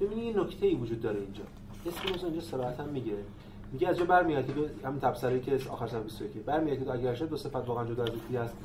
[0.02, 1.44] ببینید یه نکته‌ای وجود داره اینجا.
[1.86, 3.14] اسم اینجا صراحتا میگه
[3.72, 7.14] میگه از جا برمیاد که دو همین تبصره که آخر سن 21 برمیاد که اگر
[7.14, 8.56] دو صفت واقعا جدا از یکدیگر است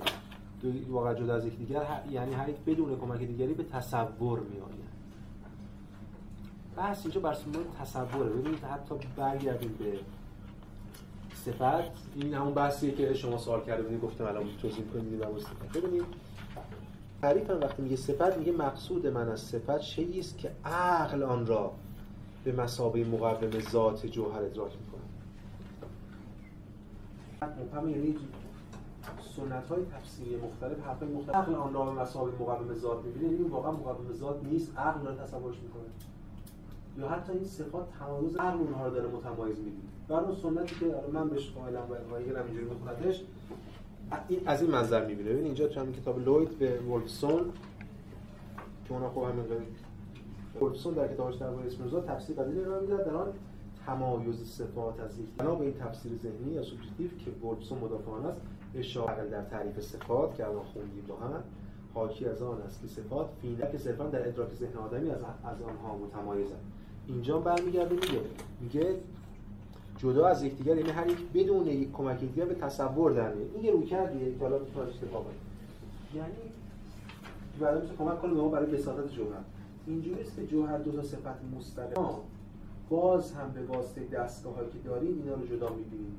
[0.63, 4.93] دو واقعا جدا از یکدیگر یعنی هر یک بدون کمک دیگری به تصور میآید.
[6.77, 7.37] بحث اینجا بر
[7.81, 8.31] تصوره.
[8.31, 9.99] ببینید حتی برگردیم به
[11.35, 15.79] صفت این همون بحثیه که شما سوال کرده بودید گفتم الان توضیح کنید در صفت.
[15.79, 16.05] ببینید
[17.23, 21.47] تعریف هم وقتی میگه صفت میگه مقصود من از صفت شیئی است که عقل آن
[21.47, 21.73] را
[22.45, 25.03] به مسابه مقوم ذات جوهر ادراک می‌کنه.
[27.65, 28.17] مفهم یعنی
[29.37, 33.33] سنت های تفسیری مختلف حرفای مختلف عقل آن را به مسابه مقوم ذات می‌بینه.
[33.33, 35.89] یعنی واقعا مقوم ذات نیست عقل را تصورش می‌کنه.
[36.99, 40.95] یا حتی این صفات تمایز هر اونها رو داره متمایز می‌دید بر اون سنتی که
[41.13, 43.23] من بهش قائلم و اینجوری میخوندش
[44.47, 45.31] از این منظر می‌بینه.
[45.31, 47.53] ببین اینجا تو همین کتاب لوید به ولفسون
[48.85, 49.45] که اونا خب همین
[50.61, 53.33] ولفسون در کتابش درباره اسپینوزا تفسیر قدیمی رو میده در آن
[53.87, 58.41] تمایز صفات از یک بنا به این تفسیر ذهنی یا سوبژکتیو که ولفسون مدافعان است
[58.75, 61.43] اشاره در تعریف صفات که الان خوندیم با هم
[61.95, 65.63] حاکی از آن است که صفات فینه که صرفا در ادراک ذهن آدمی از از
[65.63, 66.61] آنها متمایزند.
[67.09, 68.21] اینجا برمیگرده میگه
[68.61, 68.97] میگه
[69.99, 73.51] جدا از یکدیگر یعنی هر یک بدون یک کمک دیگر به تصور در میاد.
[73.55, 75.27] این یه رویکردیه که حالا می‌تونه اتفاق
[76.15, 76.33] یعنی
[77.61, 79.39] برای میشه کمک کنه ما برای بساطت جوهر.
[79.87, 82.03] اینجوری است که جوهر دو تا صفت مستقل
[82.91, 86.17] باز هم به واسطه دستگاه که داریم اینا رو جدا می‌بینیم.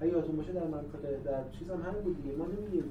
[0.00, 2.36] اگه یادتون باشه در منطقه در چیز هم همین بود دیگه.
[2.36, 2.84] ما نمیگیم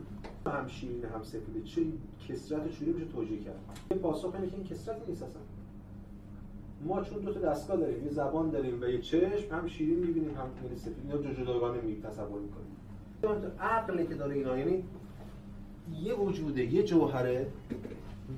[0.45, 1.81] هم شیرین هم سفیده چه
[2.27, 3.59] کسرت و چوری میشه توجیه کرد.
[4.01, 5.41] پاسخ اینه که این کسرت نیست اصلا.
[6.85, 10.35] ما چون دو تا دستگاه داریم یه زبان داریم و یه چشم هم شیرین می‌بینیم
[10.35, 12.67] هم خیلی سفید اینا جو جداگانه می تصور می‌کنیم.
[13.21, 13.27] تو
[13.59, 14.83] عقلی که داره اینا یعنی
[16.01, 17.47] یه وجوده یه جوهره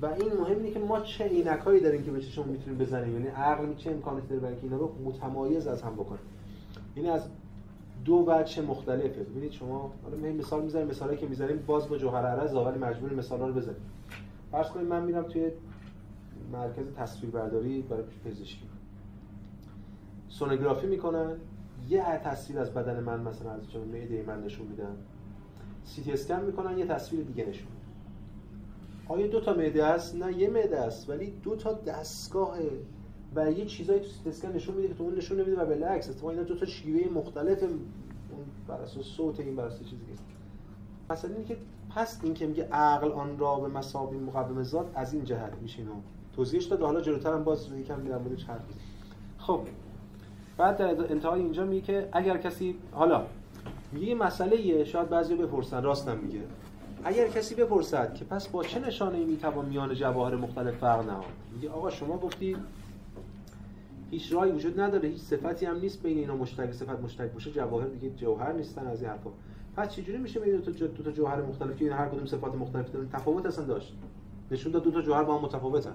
[0.02, 3.14] و این مهم اینه که ما چه عینکایی داریم که به چشم می‌تونیم بزنیم.
[3.14, 6.18] یعنی عقل چه امکاناتی داره برای اینا رو متمایز از هم بکنه.
[6.96, 7.28] یعنی از
[8.04, 9.22] دو وجه مختلفه.
[9.22, 13.46] ببینید شما حالا مثال می‌زنیم مثالی که می‌زنیم باز با جوهر عرض ولی مجبور مثالا
[13.46, 13.80] رو بزنیم.
[14.52, 15.50] فرض کنید من میرم توی
[16.52, 18.68] مرکز تصویربرداری برای پزشکی.
[20.28, 21.36] سونوگرافی می‌کنن
[21.88, 23.60] یه تصویر از بدن من مثلا از
[23.92, 24.96] معده من نشون میدن
[25.84, 27.80] سی تی اسکن می‌کنن یه تصویر دیگه نشون میدن
[29.08, 32.58] آیا دو تا معده است نه یه معده است ولی دو تا دستگاه
[33.34, 35.66] و یه چیزایی تو سی تی اسکن نشون میده که تو اون نشون نمیده و
[35.66, 36.10] بالعکس.
[36.10, 37.64] اتفاقا اینا دو تا شیوه مختلف
[38.68, 40.02] بر اساس صوت این بر اساس چیزی
[41.10, 41.56] مثلا اینکه
[41.94, 45.78] پس این که میگه عقل آن را به مساوی مقوم ذات از این جهت میشه
[45.78, 45.94] اینو
[46.36, 48.62] توضیحش داد حالا جلوتر هم باز یکم میرم موردش حرف
[49.38, 49.60] خب
[50.56, 53.26] بعد در انتهای اینجا میگه که اگر کسی حالا
[53.92, 56.40] میگه یه مسئله شاید بعضی بپرسن راستم میگه.
[57.04, 61.24] اگر کسی بپرسد که پس با چه نشانه ای می‌توان میان جواهر مختلف فرق نهاد؟
[61.54, 62.56] میگه آقا شما گفتی
[64.10, 67.86] هیچ راهی وجود نداره هیچ صفتی هم نیست بین اینا مشترک صفت مشترک باشه جواهر
[67.86, 69.30] دیگه جوهر نیستن از این حرفا.
[69.76, 72.92] پس چجوری میشه بین دو تا دو تا جوهر مختلف که هر کدوم صفات مختلفی
[72.92, 73.94] دارن؟ تفاوت اصلا داشت.
[74.50, 75.92] نشون داد دو تا جوهر با هم متفاوتن.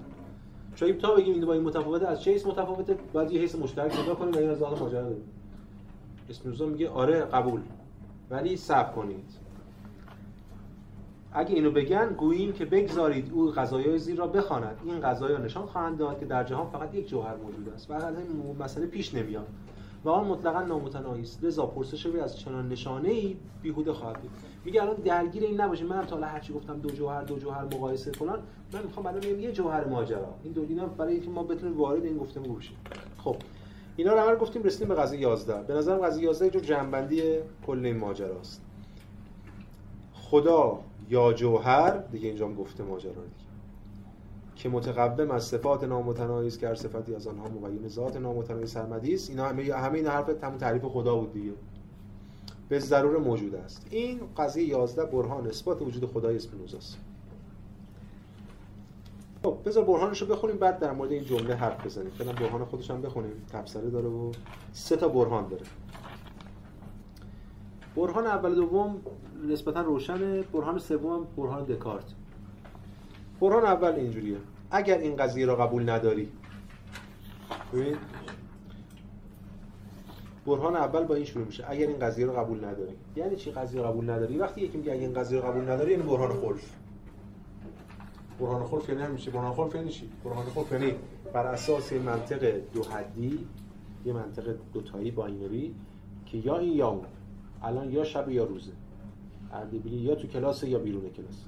[0.76, 4.14] چون تا بگیم این با این متفاوته از چه متفاوته بعد یه حیث مشترک پیدا
[4.14, 5.24] کنیم و این از ذات ماجرا داریم.
[6.30, 7.60] اسپینوزا میگه آره قبول
[8.30, 9.24] ولی صبر کنید.
[11.32, 15.98] اگه اینو بگن گوییم که بگذارید او غذایای زیر را بخواند این غذایا نشان خواهند
[15.98, 19.46] داد که در جهان فقط یک جوهر موجود است و این مسئله پیش نمیاد.
[20.06, 24.30] و آن مطلقا نامتناهی است لذا پرسش روی از چنان نشانه ای بیهوده خواهد بود
[24.64, 28.38] میگه الان درگیر این نباشید منم تا هرچی گفتم دو جوهر دو جوهر مقایسه فلان
[28.72, 30.34] من می‌خوام الان بگم یه جوهر ماجرا.
[30.44, 32.76] این دو اینا برای اینکه ما بتونیم وارد این گفتمون بشیم.
[33.18, 33.36] خب
[33.96, 37.22] اینا رو همه گفتیم رسیدیم به قضیه 11 به نظرم قضیه 11 جو جنبندی
[37.66, 38.62] کل این ماجراست.
[40.14, 40.80] خدا
[41.10, 43.45] یا جوهر دیگه اینجا گفته ماجرا دیگه.
[44.56, 49.14] که متقوم از صفات نامتناهی است که هر صفتی از آنها مبین ذات نامتناهی سرمدی
[49.14, 49.30] است.
[49.30, 51.52] اینا همه همه این حرف تمام تعریف خدا بود دیگه.
[52.68, 53.86] به ضرور موجود است.
[53.90, 56.98] این قضیه 11 برهان اثبات وجود خدای اسپینوزاست.
[59.42, 62.10] خب بذار برهانش رو بخونیم بعد در مورد این جمله حرف بزنیم.
[62.10, 63.32] فعلا برهان خودش هم بخونیم.
[63.52, 64.32] تبصره داره و
[64.72, 65.64] سه تا برهان داره.
[67.96, 68.96] برهان اول دوم
[69.48, 70.42] نسبتا روشنه.
[70.42, 72.14] برهان سوم برهان دکارت.
[73.40, 74.36] برهان اول اینجوریه.
[74.70, 76.32] اگر این قضیه را قبول نداری.
[77.72, 77.96] ببین.
[80.46, 81.64] برهان اول با این شروع میشه.
[81.68, 82.96] اگر این قضیه رو قبول نداری.
[83.16, 85.90] یعنی چی قضیه رو قبول نداری؟ وقتی یکی میگه اگر این قضیه رو قبول نداری
[85.90, 86.72] یعنی برهان خلف.
[88.40, 90.94] برهان خلف یعنی میشه برهان خلف یعنی چی؟ برهان خلف یعنی
[91.32, 93.46] بر اساس منطق دو حدی
[94.04, 95.74] یه منطق دو تایی binary
[96.26, 97.04] که یا این یا اون.
[97.62, 98.72] الان یا شب یا روزه.
[99.52, 101.44] اردبیلی یا تو کلاس یا بیرون کلاس.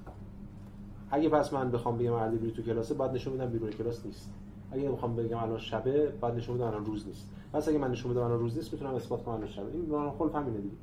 [1.11, 4.31] اگه پس من بخوام بگم اردبیلی تو کلاسه بعد نشون میدم بیرون کلاس نیست.
[4.73, 7.31] اگه بخوام بگم الان شبه بعد نشون میدم الان روز نیست.
[7.53, 9.73] پس اگه من نشون بدم الان روز نیست می‌تونم اثبات کنم الان شبه.
[9.73, 10.77] این برهان خلف همینه دیگه.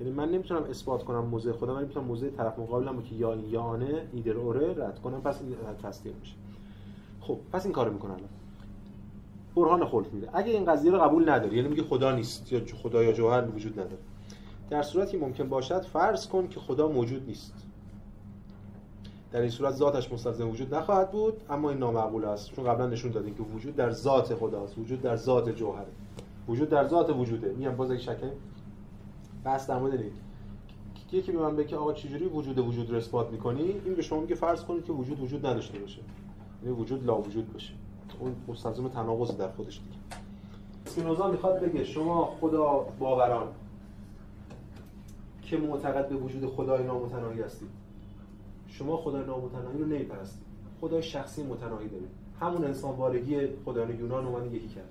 [0.00, 3.60] یعنی من نمی‌تونم اثبات کنم موضع خودم ولی می‌تونم موضع طرف مقابلم که یا یا
[3.60, 6.34] آنه ایدر اوره رد کنم پس این تصدیق میشه.
[7.20, 8.16] خب پس این کارو می‌کنم.
[9.56, 10.28] برهان خلف میده.
[10.32, 13.72] اگه این قضیه رو قبول نداری یعنی میگه خدا نیست یا خدا یا جوهر وجود
[13.72, 13.98] نداره.
[14.70, 17.54] در صورتی ممکن باشد فرض کن که خدا موجود نیست.
[19.32, 22.52] در این صورت ذاتش مستلزم وجود نخواهد بود اما این نامعقول است.
[22.52, 25.86] چون قبلا نشون دادیم که وجود در ذات خداست وجود در ذات جوهره.
[26.48, 27.52] وجود در ذات وجوده.
[27.52, 28.32] میگم باز یک شکه
[29.44, 30.00] بس در مورد
[31.12, 34.34] یکی به من بگه آقا چجوری وجود وجود رو اثبات می‌کنی؟ این به شما میگه
[34.34, 36.00] فرض کنید که وجود وجود نداشته باشه.
[36.62, 37.72] یعنی وجود لا وجود باشه.
[38.20, 39.96] اون مستلزم تناقض در خودش دیگه.
[40.86, 43.48] اسپینوزا می‌خواد بگه شما خدا باوران
[45.42, 47.68] که معتقد به وجود خدای نامتناهی هستید.
[48.82, 50.42] شما خدای نامتناهی رو نمیپرستید.
[50.80, 52.08] خدای شخصی متناهی دارید
[52.40, 54.88] همون انسان وارگی خدایان یونان اومد یکی کرد.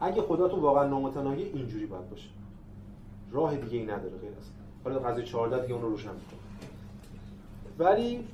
[0.00, 2.28] اگه خداتون واقعا نامتناهی اینجوری باید باشه.
[3.32, 4.44] راه دیگه ای نداره غیر از
[4.84, 6.40] حالا قضیه 14 دیگه اون رو روشن می‌کنه.
[7.78, 8.24] ولی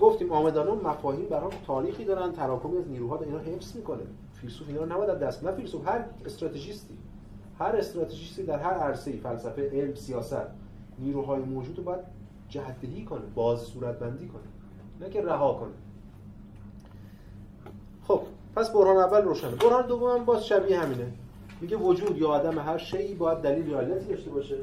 [0.00, 4.02] گفتیم آمدانون مفاهیم برام تاریخی دارن تراکمی از نیروها اینا حفظ می‌کنه.
[4.34, 6.94] فیلسوف اینا رو نباید دست نه فیلسوف هر استراتژیستی
[7.58, 10.46] هر استراتژیستی در هر عرصه‌ای فلسفه علم سیاست
[10.98, 12.17] نیروهای موجود رو باید
[12.48, 14.42] جهتدهی کنه باز صورت بندی کنه
[15.00, 15.74] نه که رها کنه.
[18.08, 18.20] خب
[18.56, 19.50] پس برهان اول روشنه.
[19.50, 21.12] برهان دوم باز شبیه همینه.
[21.60, 24.56] میگه وجود یا آدم هر شیء باید دلیل یا علتی داشته باشه.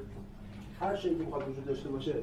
[0.80, 2.16] هر شیء که می‌خواد وجود داشته باشه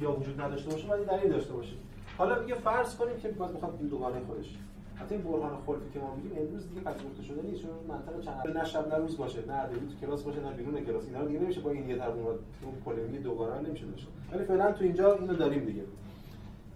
[0.00, 1.72] یا وجود نداشته باشه باید دلیل داشته باشه.
[2.18, 4.56] حالا میگه فرض کنیم که باز می‌خواد این دوگانه خودش.
[5.00, 8.64] حتی برهان خلفی که ما میگیم امروز دیگه پذیرفته شده نیست چون منطق چند نه
[8.64, 11.40] شب نه روز باشه نه ادبی تو کلاس باشه نه بیرون کلاس اینا رو دیگه
[11.40, 14.06] نمیشه با این یه طرف اون پولمی دوگانه نمیشه داشت.
[14.32, 15.82] ولی فعلا تو اینجا اینو داریم دیگه.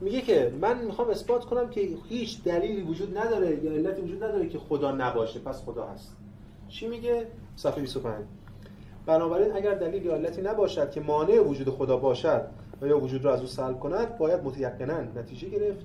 [0.01, 4.49] میگه که من می‌خوام اثبات کنم که هیچ دلیلی وجود نداره یا علتی وجود نداره
[4.49, 6.17] که خدا نباشه پس خدا هست.
[6.69, 8.25] چی میگه؟ صفحه 25
[9.07, 12.47] بنابراین اگر دلیل یا علتی نباشد که مانع وجود خدا باشد
[12.83, 15.85] و یا وجود را از او سلب کند باید متیقنا نتیجه گرفت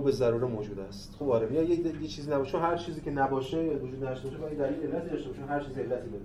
[0.00, 1.14] به ضروره موجود است.
[1.18, 4.92] خب آره یا یه, چیزی نباشه هر چیزی که نباشه وجود نداشته باشه باید دلیل
[4.92, 6.24] علتی داشته باشه هر چیزی علتی داره.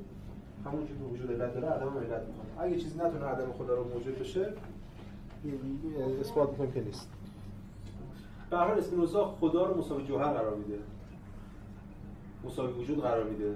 [0.66, 2.62] همون که وجود علت داره عدم علت می‌کنه.
[2.62, 4.54] اگه چیزی نتونه عدم خدا رو موجود بشه
[6.22, 7.10] اثبات می‌کنیم که نیست.
[8.50, 10.80] به هر اسپینوزا خدا رو مساوی جوهر قرار میده.
[12.46, 13.56] مساوی وجود قرار میده.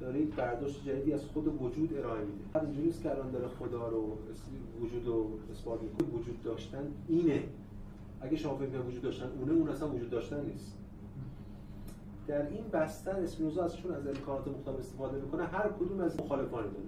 [0.00, 2.44] داره یک برداشت جدیدی از خود وجود ارائه میده.
[2.54, 4.18] هر اینجوری که الان داره خدا رو
[4.80, 6.08] وجود رو اثبات می‌کنه.
[6.08, 7.42] وجود داشتن اینه.
[8.20, 10.76] اگه شما فکر وجود داشتن اونه اون اصلا وجود داشتن نیست.
[12.26, 16.84] در این بستر اسپینوزا ازشون از امکانات مختلف استفاده می‌کنه هر کدوم از مخالفان داره.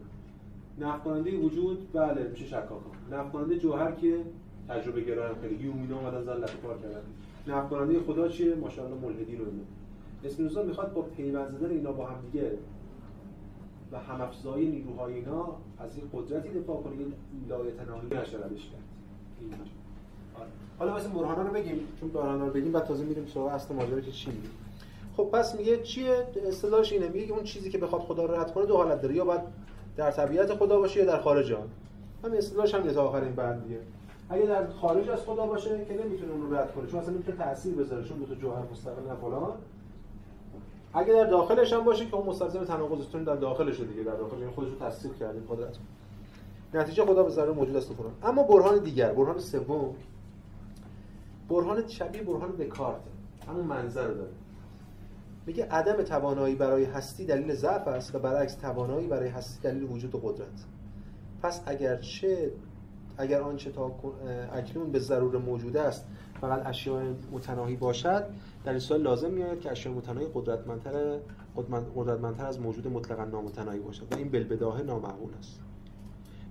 [0.78, 2.80] نفت کننده وجود بله میشه شکاک
[3.10, 4.24] نفت کننده جوهر که
[4.68, 7.00] تجربه گرایان خیلی یومینا اومدن زلت کار کردن.
[7.46, 9.44] نفت کننده خدا چیه؟ ماشاءالله ملحدین رو
[10.24, 12.58] اسپینوزا می‌خواد با پیوند زدن اینا با هم دیگه
[13.92, 17.12] و هم افزای نیروهای اینا از این قدرتی دفاع کنه این
[17.48, 18.84] لایتناهی نشه ردش کرد.
[20.38, 20.48] آره.
[20.78, 21.80] حالا واسه برهانا رو بگیم.
[22.00, 24.48] چون برهانا رو بگیم بعد تازه میریم سراغ اصل ماجرا که چی میگه.
[25.16, 27.08] خب پس میگه چیه؟ اصطلاحش اینه.
[27.08, 29.14] میگه اون چیزی که بخواد خدا رو رد کنه دو حالت داره.
[29.14, 29.40] یا باید
[29.96, 31.68] در طبیعت خدا باشه یا در خارج آن
[32.24, 33.80] همین اصطلاحش هم تا آخرین بند دیگه.
[34.28, 37.38] اگه در خارج از خدا باشه که نمی‌تونه اون رو رد کنه؟ چون اصلا نمی‌تونه
[37.38, 38.04] تاثیر بذاره.
[38.04, 39.52] چون دو تا جوهر مستقل فلان.
[40.96, 44.50] اگه در داخلش هم باشه که اون مستلزم تناقض در داخلش دیگه در داخل این
[44.50, 45.76] خودش رو تصدیق کرده قدرت
[46.74, 49.94] نتیجه خدا به ذره موجود است کنه اما برهان دیگر برهان سوم
[51.48, 53.00] برهان شبیه برهان دکارت
[53.48, 54.30] همون منظر داره.
[55.46, 60.14] میگه عدم توانایی برای هستی دلیل ضعف است و برعکس توانایی برای هستی دلیل وجود
[60.14, 60.64] و قدرت.
[61.42, 62.52] پس اگر چه
[63.18, 63.92] اگر آنچه تا
[64.52, 66.06] اکنون به ضرور موجود است
[66.40, 68.26] فقط اشیاء متناهی باشد
[68.66, 71.18] در این سوال لازم میاد که اشیاء متناهی قدرتمندتر
[71.96, 75.60] قدرتمندتر از موجود مطلقا نامتناهی باشد و این بالبداهه نامعقول است.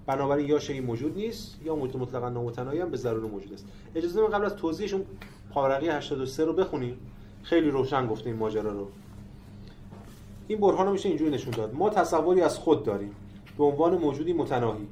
[0.06, 3.66] بنابراین یا شیء موجود نیست یا موجود مطلقا نامتناهی هم به ضرور موجود است.
[3.96, 5.06] اجازه بدید قبل از توضیحش اون
[5.50, 6.98] پاورقی 83 رو بخونیم.
[7.44, 8.88] خیلی روشن گفته این ماجرا رو.
[10.48, 11.74] این برهان میشه اینجوری نشون داد.
[11.74, 13.16] ما تصوری از خود داریم.
[13.58, 14.88] به عنوان موجودی متناهی.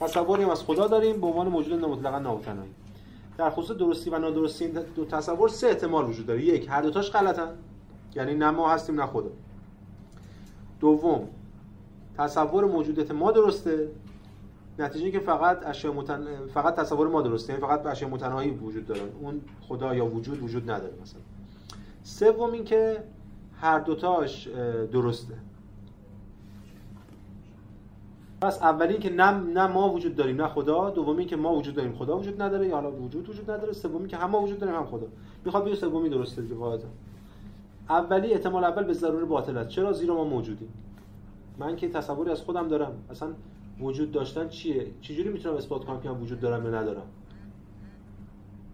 [0.00, 1.20] تصوری هم از خدا داریم.
[1.20, 2.70] به عنوان موجود مطلقا نامتناهی.
[3.42, 6.44] در خصوص درستی و نادرستی دو تصور سه احتمال وجود داره.
[6.44, 7.48] یک هر دوتاش غلطن.
[8.14, 9.30] یعنی نه ما هستیم نه خدا
[10.80, 11.28] دوم
[12.18, 13.88] تصور موجودیت ما درسته.
[14.78, 16.26] نتیجه که فقط اشیاء متن...
[16.54, 17.52] فقط تصور ما درسته.
[17.52, 21.20] یعنی فقط اشیاء متناهی وجود دارن اون خدا یا وجود وجود نداره مثلا.
[22.02, 23.02] سوم اینکه
[23.60, 24.48] هر دوتاش
[24.92, 25.34] درسته.
[28.42, 30.90] پس اولی که نه نه ما وجود داریم نه خدا.
[30.90, 32.68] دومی که ما وجود داریم خدا وجود نداره.
[32.68, 33.72] یا حالا وجود وجود نداره.
[33.72, 35.06] سومی که هم ما وجود داریم هم خدا.
[35.44, 36.80] می‌خواد بگه سومی درسته دیگه واحد
[37.88, 40.68] اولی احتمال اول به ضرور باطل چرا زیرا ما موجودیم؟
[41.58, 42.92] من که تصوری از خودم دارم.
[43.10, 43.28] اصلا
[43.80, 47.06] وجود داشتن چیه؟ چجوری می‌تونم اثبات کنم که من وجود دارم یا ندارم؟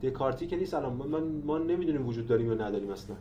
[0.03, 0.93] دکارتی که نیست الان.
[0.93, 3.16] من ما نمی‌دونیم وجود داریم یا نداریم اصلا.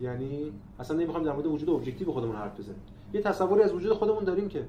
[0.00, 2.80] یعنی اصلا نمی‌خوام در مورد وجود ابجکتیو خودمون حرف بزنیم.
[3.12, 4.64] یه تصوری از وجود خودمون داریم که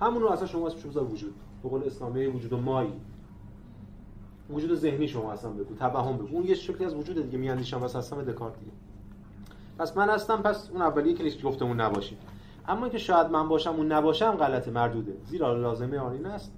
[0.00, 1.34] همون رو اصلا شما اسمش بذار وجود.
[1.62, 2.92] به قول اسلامی وجود مایی.
[4.50, 6.36] وجود ذهنی شما اصلا بگو توهم بگو.
[6.36, 8.72] اون یه شکلی از وجود دیگه میاندیشم واسه اصلا دکارت دیگه.
[9.78, 12.16] پس من هستم پس اون اولیه که نیست گفتمون نباشی
[12.68, 15.16] اما که شاید من باشم اون نباشم غلط مردوده.
[15.24, 16.52] زیرا لازمه آن این است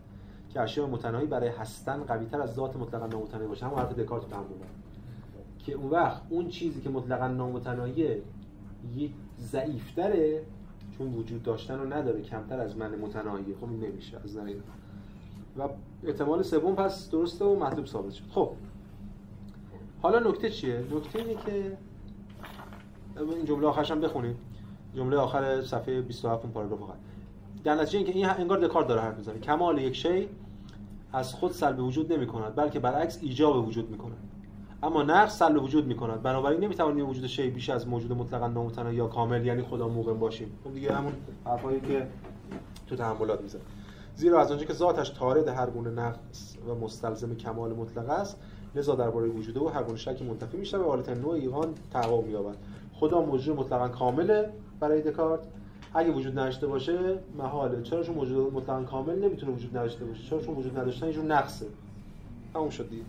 [0.53, 4.37] که اشیاء متناهی برای هستن قویتر از ذات مطلقا نامتناهی باشه همون حرف دکارت تو
[5.59, 8.23] که اون وقت اون چیزی که مطلقا نامتناهیه
[8.97, 10.43] یه ضعیفتره
[11.01, 13.55] چون وجود داشتن رو نداره کمتر از من متناهیه.
[13.61, 14.17] خب نمیشه.
[14.25, 14.55] از نظر
[15.59, 15.69] و
[16.05, 18.25] احتمال سوم پس درسته و مطلوب ثابت شد.
[18.31, 18.51] خب.
[20.03, 21.79] حالا نکته چیه؟ نکته اینه که
[23.17, 24.37] این جمله آخرش هم بخونید
[24.95, 26.95] جمله آخر صفحه 27 اون پاراگراف آخر.
[27.65, 29.39] در نتیجه اینکه این انگار دکارت داره حرف می‌زنه.
[29.39, 30.29] کمال یک شی
[31.13, 34.30] از خود سلب وجود نمی کند بلکه برعکس ایجاب وجود می کند
[34.83, 38.49] اما نقص سلب وجود می کند بنابراین نمی توانیم وجود شی بیش از موجود مطلقا
[38.49, 40.59] نامتناهی یا کامل یعنی خدا موقع باشیم.
[40.65, 41.13] خب دیگه همون
[41.45, 42.07] حرفایی که
[42.87, 43.61] تو تحملات می‌زنه.
[44.15, 48.41] زیرا از آنجا که ذاتش طارد هر گونه نقص و مستلزم کمال مطلق است
[48.75, 52.57] لذا درباره وجود او هر گونه شکی منتفی میشه و حالت نوع ایقان تحقق می‌یابد.
[52.95, 54.51] خدا موجود مطلقا کامله
[54.81, 55.41] برای دکارت.
[55.95, 57.83] اگه وجود نداشته باشه محاله.
[57.83, 61.67] چرا چون موجود مطلقا کامل نمی‌تونه وجود نداشته باشه؟ چرا چون وجود نداشتن اینجور نقصه.
[62.55, 63.03] تموم شد دیگه.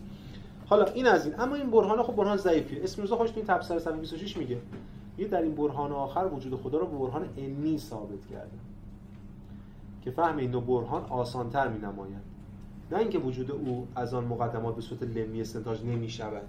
[0.72, 1.40] حالا این از این.
[1.40, 2.82] اما این برهان خب برهان ضعیفیه.
[2.82, 4.58] اسم خوش تو این تفسیر 126 میگه.
[5.18, 8.58] یه در این برهان آخر وجود خدا رو به برهان انی ثابت کرده.
[10.02, 11.78] که فهم این دو برهان آسانتر می
[12.90, 16.42] نه اینکه وجود او از آن مقدمات به صورت لمی استنتاج نمی شود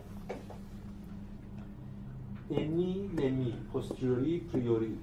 [2.51, 4.97] انی لمی پستریوری پریوری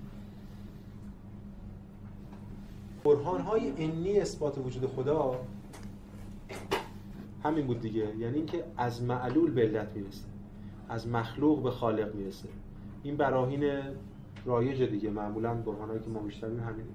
[3.05, 5.37] برهان های انی اثبات وجود خدا
[7.45, 8.17] همین بود دیگه.
[8.17, 10.25] یعنی اینکه از معلول به علت می‌رسه.
[10.89, 12.49] از مخلوق به خالق می‌رسه.
[13.03, 13.73] این براهین
[14.45, 15.11] رایج دیگه.
[15.11, 16.89] معمولا برهانهایی که ما میشنویم همینه.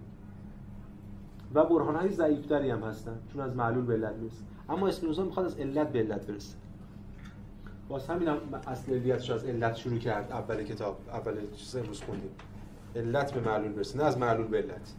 [1.53, 4.43] و برهان های ضعیفتری هم هستن چون از معلول به علت می‌رسه.
[4.69, 6.57] اما اسپینوزا می‌خواد از علت به علت برسه.
[7.89, 8.37] باز همین هم
[8.67, 10.31] اصل علیتش از علت شروع کرد.
[10.31, 12.31] اول کتاب اول چیز امروز خوندیم.
[12.95, 14.93] علت به معلول برسه نه از معلول به علت.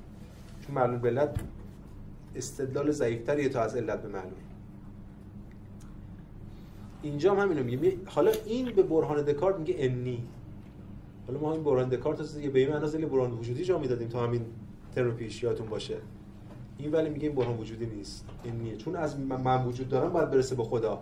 [0.60, 1.36] چون معلول به علت
[2.34, 4.45] استدلال ضعیفتریه تا از علت به معلول.
[7.02, 10.22] اینجا هم همینو میگه حالا این به برهان دکارت میگه انی.
[11.26, 14.46] حالا ما این برهان دکارت هست به این معنی برهان وجودی جا می‌دادیم تا همین
[14.94, 15.96] ترم پیش یادتون باشه.
[16.78, 18.24] این ولی میگه این برهان وجودی نیست.
[18.44, 21.00] این چون از من وجود دارم باید برسه به خدا.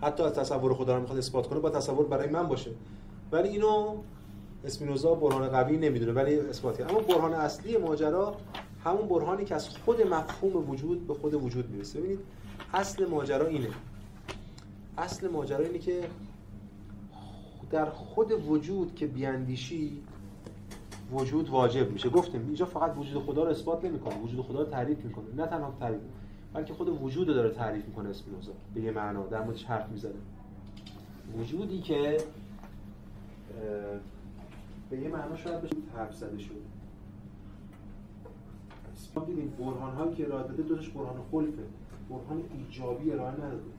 [0.00, 2.70] حتی از تصور خدا رو می‌خواد اثبات کنه با تصور برای من باشه.
[3.32, 3.96] ولی اینو
[4.64, 6.82] اسپینوزا برهان قوی نمی‌دونه ولی اثباتی.
[6.82, 8.36] اما برهان اصلی ماجرا
[8.84, 11.98] همون برهانی که از خود مفهوم وجود به خود وجود می‌رسه.
[11.98, 12.18] ببینید
[12.74, 13.68] اصل ماجرا اینه.
[14.98, 16.08] اصل ماجرا اینه که
[17.70, 20.02] در خود وجود که بیاندیشی
[21.12, 22.08] وجود واجب میشه.
[22.08, 25.24] گفتیم اینجا فقط وجود خدا رو اثبات نمی‌کنه وجود خدا رو تعریف می‌کنه.
[25.36, 26.00] نه تنها تعریف
[26.54, 29.26] بلکه خود وجود رو داره تعریف می‌کنه اسپینوزا به یه معنا.
[29.26, 30.12] در موردش حرف می‌زنه.
[31.38, 32.18] وجودی که
[34.90, 36.54] به یه معنا شاید بشه حرف زده شد
[39.26, 41.62] دیدیم برهان هایی که ارائه داده دوتاش برهان خلفه.
[42.10, 43.77] برهان ایجابی ارائه نداده.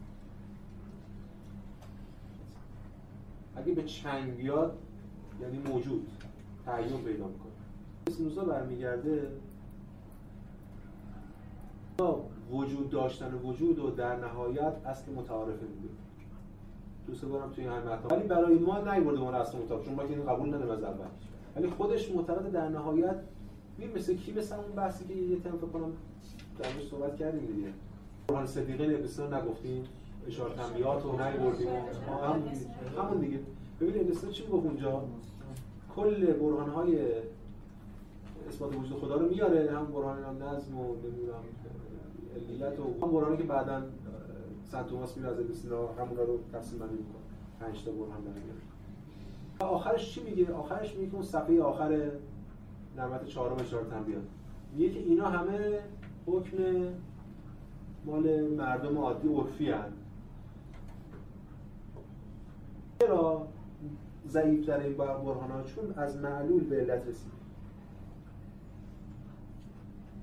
[3.60, 4.78] اگه به چنگ بیاد
[5.42, 6.08] یعنی موجود
[6.66, 7.52] تعیین پیدا می‌کنه.
[8.08, 9.32] اسپینوزا برمیگرده
[12.52, 15.94] وجود داشتن وجود و در نهایت اصل متعارفه میده
[17.08, 18.12] دوست دارم توی همین مطلب.
[18.12, 21.06] ولی برای ما نیورده ما اصل متعارف چون ما که این قبول نداریم از اول.
[21.56, 23.16] ولی خودش معتقد در نهایت
[23.78, 25.92] می مثل کی مثل اون بحثی که یه تم فکر کنم
[26.60, 27.68] درش صحبت کردیم دیگه.
[28.28, 29.84] قرآن صدیقه بسیار نگفتیم.
[30.28, 32.44] اشاره تنبیات رو نیوردیم هم
[32.98, 33.40] همون دیگه.
[33.82, 35.04] ببینید مثل چی گفت اونجا؟
[35.96, 37.00] کل برهان های
[38.48, 39.72] اثبات وجود خدا رو میاره.
[39.72, 41.44] هم برهان نظم و نمی‌دونم
[42.50, 43.84] علیت و هم برهانی که بعدا
[44.72, 47.20] سنت توماس میره از ابن همون رو تقسیم بندی می‌کنه.
[47.60, 48.22] پنج تا برهان
[49.60, 52.12] در آخرش چی میگه؟ آخرش میگه اون صفحه آخر
[52.98, 54.18] نعمت چهارم اشاره تنبیه
[54.74, 55.80] میگه که اینا همه
[56.26, 56.58] حکم
[58.06, 59.94] مال مردم عادی عرفی هست
[63.00, 63.48] چرا
[64.30, 67.32] ضعیف در این برهان ها چون از معلول به علت رسید.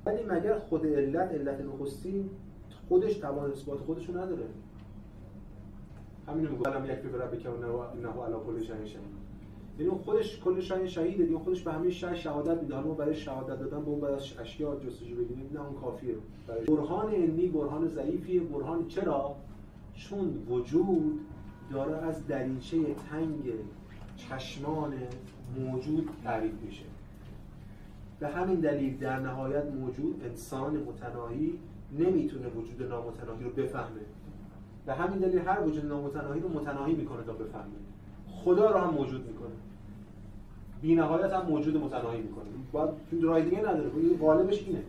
[0.06, 2.30] ولی مگر خود علت علت نخستی
[2.88, 4.46] خودش توان اثبات خودشو نداره؟
[6.26, 6.84] همینو میگم.
[6.84, 7.48] یک به رب که
[8.02, 9.26] نه علا کل شهید شهید
[9.78, 12.80] یعنی خودش کل شهید شهیده دیگه خودش به همه شهر شهادت میده.
[12.80, 15.50] ما برای شهادت دادن به اون بعد از اشیا جستجو بگیریم.
[15.52, 16.14] نه اون کافیه.
[16.46, 18.40] برای برهان علمی برهان ضعیفیه.
[18.40, 19.36] برهان چرا؟
[19.94, 21.20] چون وجود
[21.70, 23.52] داره از دریچه تنگ
[24.16, 24.92] چشمان
[25.58, 26.84] موجود تعریف میشه.
[28.20, 31.58] به همین دلیل در نهایت موجود انسان متناهی
[31.98, 34.00] نمی‌تونه وجود نامتناهی رو بفهمه.
[34.86, 37.64] به همین دلیل هر وجود نامتناهی رو متناهی می‌کنه تا بفهمه.
[38.44, 39.54] خدا رو هم موجود می‌کنه.
[40.82, 42.44] بی نهایت هم موجود متناهی می‌کنه.
[42.72, 42.90] باید
[43.22, 43.90] راه دیگه نداره.
[44.20, 44.82] غالبش اینه.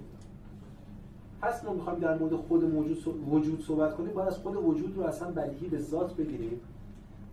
[1.41, 2.97] پس ما می‌خوایم در مورد خود موجود
[3.29, 4.13] وجود صحبت کنیم.
[4.13, 6.59] باید از خود وجود رو اصلا بدیهی به ذات بگیریم.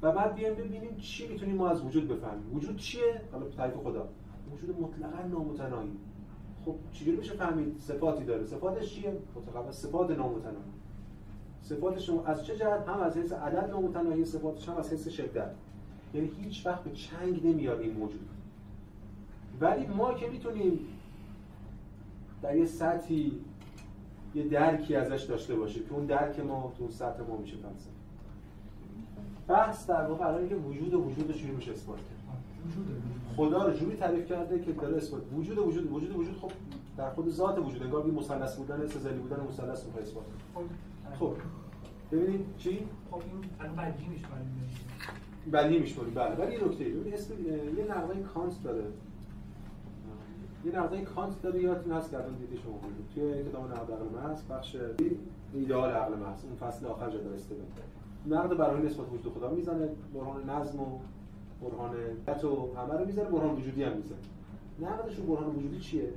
[0.05, 2.57] و بعد بیایم ببینیم چی می‌تونیم ما از وجود بفهمیم.
[2.57, 4.09] وجود چیه؟ حالا تعریف خدا.
[4.52, 5.90] وجود مطلقا نامتناهی.
[6.64, 8.44] خب چجوری میشه فهمید؟ صفاتی داره.
[8.44, 10.72] صفاتش چیه؟ متقابل صفات نامتناهی.
[11.62, 15.50] صفاتش از چه جهت؟ هم از حیث عدد نامتناهی صفاتش هم از حیث شدت.
[16.14, 18.28] یعنی هیچ وقت به چنگ نمیاد این موجود.
[19.61, 20.78] ولی ما که می‌تونیم
[22.42, 23.32] در یه سطحی
[24.34, 25.86] یه درکی ازش داشته باشیم.
[25.86, 27.93] که اون درک ما تو سطح ما میشه فلسفه
[29.49, 32.14] بحث در واقع الان که وجود وجود رو میشه اثبات کرد.
[33.36, 36.51] خدا رو جوری تعریف کرده که داره اثبات وجود وجود وجود وجود خب
[36.97, 37.82] در خود ذات وجود.
[37.82, 40.24] انگار بی مثلث بودن سزلی بودن مثلث رو اثبات
[41.18, 41.34] خب
[42.12, 43.22] ببینید چی؟ خب
[43.61, 44.26] این بدیهی میشه
[45.53, 46.34] بدیهی میشه بله.
[46.34, 47.34] ولی یه نکته ببین اسم
[47.78, 48.84] یه نقضای کانت داره.
[50.64, 54.05] یه نقضای کانت داره یادتون هست که الان دیدی شما بود توی کتاب نقد عقل
[54.14, 54.76] محض بخش
[55.55, 56.45] ایدئال عقل محض.
[56.45, 57.64] اون فصل آخر جدا استفاده.
[58.27, 60.99] نقد برای نسبت وجود خدا می‌زنه برهان نظم و
[61.62, 61.91] برهان
[62.45, 64.18] و همه رو می‌زنه برهان وجودی هم می‌زنه
[64.81, 66.12] نقدش برهان وجودی چیه؟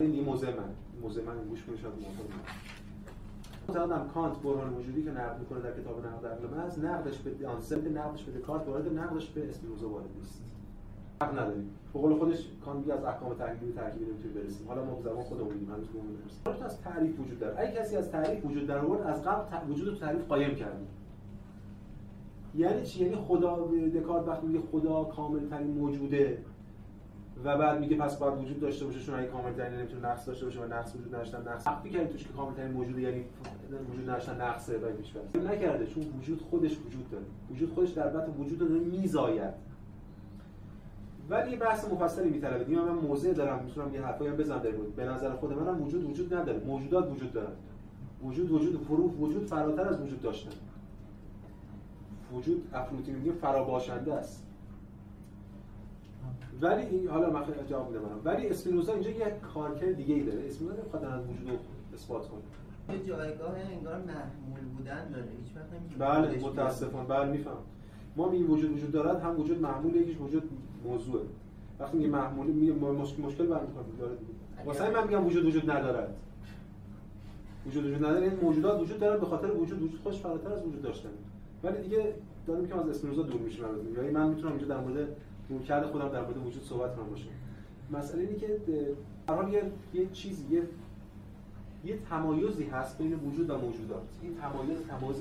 [0.00, 0.70] این موزه من.
[1.02, 1.94] موزه من گوش کنید شاید
[3.68, 7.98] معتقدم کانت برهان وجودی که نقد می‌کنه در کتاب نقد عقل محض نقدش به آنسلد
[7.98, 10.42] نقدش به دکارت وارد نقدش به اسپینوزا وارد نیست.
[11.22, 11.70] حق نداریم.
[11.92, 14.68] به قول خودش کان میگه از احکام ترکیبی ترکیبی نمی‌تونیم برسیم.
[14.68, 15.98] حالا ما به زبان خودمون میگیم هنوز به
[16.44, 17.60] برسیم از تعریف وجود داره.
[17.60, 20.86] اگه کسی از تعریف وجود آورد از قبل وجود تعریف قایم کردیم
[22.54, 26.38] یعنی چی؟ یعنی خدا دکارت وقتی میگه خدا کامل ترین موجوده
[27.44, 30.44] و بعد میگه پس باید وجود داشته باشه چون اگه کامل ترین نمی‌تونه نقص داشته
[30.44, 33.24] باشه و نقص وجود نداشتن نقص وقتی که توش که کامل ترین موجوده یعنی
[33.92, 35.12] وجود نداشتن نقصه و پیش
[35.44, 37.24] نکرده چون وجود خودش وجود داره.
[37.50, 39.54] وجود خودش در بطن وجود رو میزاید.
[41.30, 44.70] ولی یه بحث مفصلی میطلبه دیگه من موضع دارم می‌تونم یه حرفایی هم بزنم در
[44.70, 46.62] بود به نظر خود منم وجود وجود نداره.
[46.66, 47.52] موجودات وجود دارن.
[48.24, 50.50] وجود وجود فروف وجود فراتر از وجود داشتن.
[52.34, 54.46] وجود افروتی میگه فراباشنده است.
[56.60, 60.46] ولی این حالا من خیلی جواب میدم ولی اسپینوزا اینجا یک کارکرد دیگه ای داره.
[60.46, 61.56] اسپینوزا نمی‌خواد از وجود رو
[61.94, 62.40] اثبات کنه.
[62.96, 65.24] یه جایگاه انگار محمول بودن داره.
[65.44, 67.08] هیچ وقت بله متاسفانه.
[67.08, 67.56] بله میفهم
[68.16, 70.50] ما میگیم وجود وجود دارد هم وجود معمول یکیش وجود
[70.84, 71.24] موضوعه.
[71.80, 74.32] وقتی میگه محمولی میگه مشکل برمیخواد داره دیگه
[74.66, 76.14] واسه من میگم وجود وجود ندارد.
[77.66, 80.82] وجود وجود نداره این موجودات وجود دارن به خاطر وجود وجود خودش فراتر از وجود
[80.82, 81.08] داشتن.
[81.64, 82.14] ولی دیگه
[82.46, 83.64] داریم که از اسپینوزا دور میشیم
[83.96, 85.08] یعنی من می‌تونم اینجا در مورد
[85.48, 87.28] رویکرد خودم در مورد وجود صحبت کنم باشه
[87.92, 88.58] مسئله اینه که
[89.28, 89.62] حال یه
[89.94, 90.62] یه چیزی یه
[91.84, 94.02] یه تمایزی هست بین وجود و موجودات.
[94.22, 95.16] این تمایز تمایز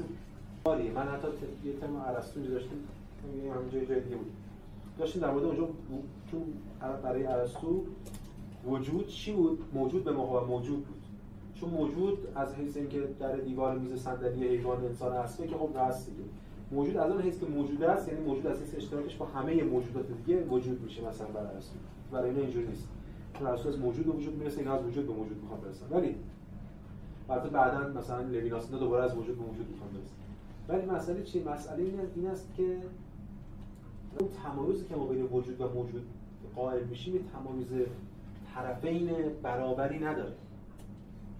[0.63, 1.27] باریه من حتی
[1.65, 2.75] یه ترم ارسطو داشتم.
[3.45, 4.31] یه همینجا جای دیگه بود.
[4.99, 5.67] داشتیم در مورد اونجا
[6.31, 6.37] تو
[7.03, 7.83] برای ارسطو
[8.65, 11.00] وجود چی بود؟ موجود به موقع موجود بود.
[11.61, 16.09] چون موجود از حیث اینکه در دیوار میز صندلی حیوان انسان هست که خب هست
[16.09, 16.23] دیگه
[16.71, 20.05] موجود از اون حیث که موجود است یعنی موجود از حیث اشتراکش با همه موجودات
[20.25, 21.77] دیگه وجود میشه مثلا برای ارسطو
[22.11, 22.87] برای اینا اینجوری نیست.
[23.33, 25.85] چون ارسطو از موجود به وجود می‌رسه اینا از وجود به موجود می‌خوان برسن.
[25.91, 26.15] ولی
[27.29, 30.15] البته بعدا مثلا لویناس دوباره از وجود به وجود می‌خوان برسن.
[30.67, 31.83] ولی مسئله چی؟ مسئله
[32.15, 32.77] این است که
[34.19, 36.01] اون تمایزی که ما بین وجود و موجود
[36.55, 37.87] قائل میشیم این تمایز
[38.55, 39.09] طرفین
[39.43, 40.33] برابری نداره.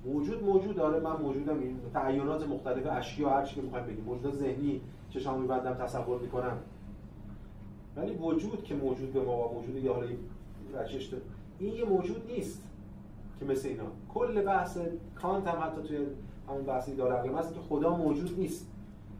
[0.05, 0.99] وجود موجود داره.
[0.99, 1.59] من موجودم.
[1.59, 4.03] این تعینات مختلف اشیا هر چی که می‌خوایم بگیم.
[4.03, 6.57] موجود ذهنی چشام میبندم تصور می‌کنم.
[7.95, 10.07] ولی وجود که موجود به ما موجود یا حالا
[11.59, 12.67] این یه موجود نیست
[13.39, 13.83] که مثل اینا.
[14.13, 14.77] کل بحث
[15.15, 15.97] کانت هم حتی توی
[16.47, 18.67] همون بحثی داره هست که خدا موجود نیست.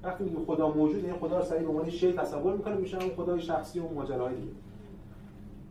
[0.04, 3.10] وقتی میگه خدا موجود یعنی خدا رو سریع به عنوان شی تصور می‌کنه میشه اون
[3.16, 4.52] خدای شخصی و ماجراهای دیگه.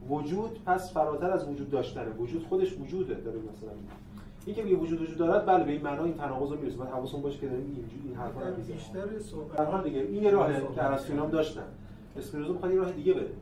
[0.09, 2.11] وجود پس فراتر از وجود داشتنه.
[2.11, 3.73] وجود خودش وجوده داره مثلا.
[4.47, 6.77] این که وجود وجود دارد بله به این معنی این تناقض رو می‌رسه.
[6.77, 10.23] باید حواستون باشه که داریم اینجوری این حرفا رو بیشتر صحبت در حال دیگه این
[10.23, 11.65] یه راهه که ارسطویی داشتن.
[12.17, 13.33] اسپینوزا می‌خواد یه راه دیگه بده.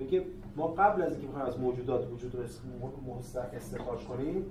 [0.00, 0.24] بگه
[0.56, 2.42] ما قبل از اینکه بخوایم از موجودات وجود رو
[3.52, 4.46] استخراج کنیم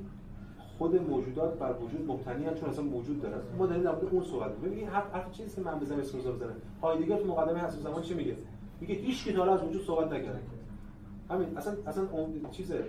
[0.77, 4.51] خود موجودات بر وجود مبتنی چون اصلا موجود دارن ما داریم در مورد اون صحبت
[4.51, 4.71] می‌کنیم.
[4.71, 8.13] ببین حرف حرف چیزی که من بزنم اسم بزنم هایدگر تو مقدمه حسب زمان چی
[8.13, 8.35] میگه؟
[8.81, 10.39] میگه هیچ کی تا از وجود صحبت نکرده.
[11.29, 12.83] همین اصلا اصلا اون چیزه.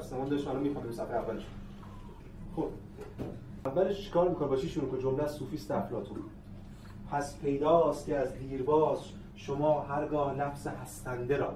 [0.00, 1.46] زمان داشت الان می‌خونیم صفحه اولش.
[2.56, 2.68] خب
[3.64, 6.18] اولش چیکار می‌کنه با چی شروع کنه جمله سوفیست افلاطون.
[7.10, 8.98] پس پیداست که از دیرباز
[9.34, 11.54] شما هرگاه لفظ هستنده را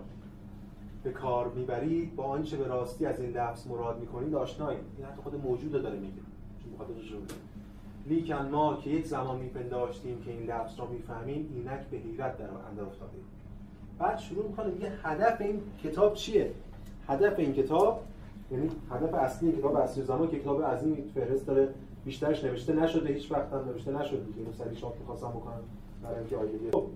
[1.03, 4.84] به کار می‌برید با آنچه به راستی از این لفظ مراد می‌کنید آشنایید.
[4.96, 6.20] این حتی خود موجود داره میگه.
[7.09, 7.22] چون
[8.07, 12.48] لیکن ما که یک زمان میپنداشتیم که این لفظ را می‌فهمیم اینک به حیرت در
[12.70, 13.24] اندر افتادیم.
[13.98, 16.53] بعد شروع می‌کنه میگه هدف این کتاب چیه؟
[17.09, 18.03] هدف این کتاب
[18.51, 21.68] یعنی هدف اصلی کتاب اصلی زمان که کتاب عظیم فهرست داره
[22.05, 25.61] بیشترش نوشته نشده هیچ وقت هم نوشته نشده دیگه اینو سری شاپ می‌خواستم بکنم
[26.03, 26.86] برای اینکه آیدگی خب.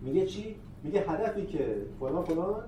[0.00, 2.62] میگه چی؟ میگه هدفی که فلان فلان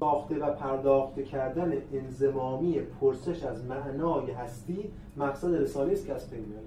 [0.00, 6.40] ساخته و پرداخته کردن انزمامی پرسش از معنای هستی مقصد رساله است که از پی
[6.40, 6.66] میاره.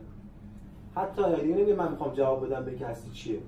[0.95, 3.39] حتی دیگه نمیگه من می‌خوام جواب بدم به هستی چیه.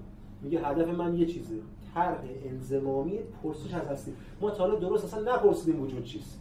[0.42, 1.56] میگه هدف من یه چیزه.
[1.94, 6.40] طرح انزمامی پرسش از هستی ما تا حالا درست اصلا نپرسیدیم وجود چیست.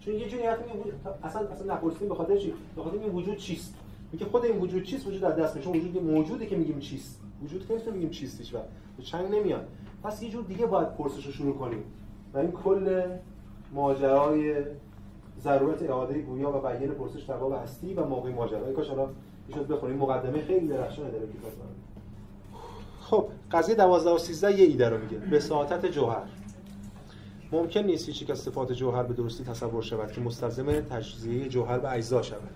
[0.00, 3.36] چون یه جوری حرف میگه اصلا اصلا نپرسیدیم به خاطر چی؟ به خاطر این وجود
[3.36, 3.74] چیست.
[4.12, 5.70] میگه خود این وجود چیست وجود از دست میشه.
[5.70, 7.20] وجود موجودی که میگیم چیست.
[7.44, 8.64] وجود که نمی‌تونیم میگیم چیست هیچ وقت.
[9.02, 9.68] چنگ نمیاد.
[10.02, 11.84] پس یه جور دیگه باید پرسش رو شروع کنیم.
[12.34, 13.02] و این کل
[13.74, 14.62] ماجرای
[15.40, 19.08] ضرورت اعاده گویا و بیان پرسش در باب هستی و موقع ماجرا کاش حالا
[19.48, 19.96] می‌شد بخونیم.
[19.96, 21.52] مقدمه خیلی درخشانه داره کتاب
[23.00, 25.36] خب قضیه 12 و 13 یه ایده رو میگه.
[25.36, 26.22] وساطت جوهر.
[27.52, 31.78] ممکن نیست هیچ یک از صفات جوهر به درستی تصور شود که مستلزم تجزیه جوهر
[31.78, 32.54] به اجزا شود.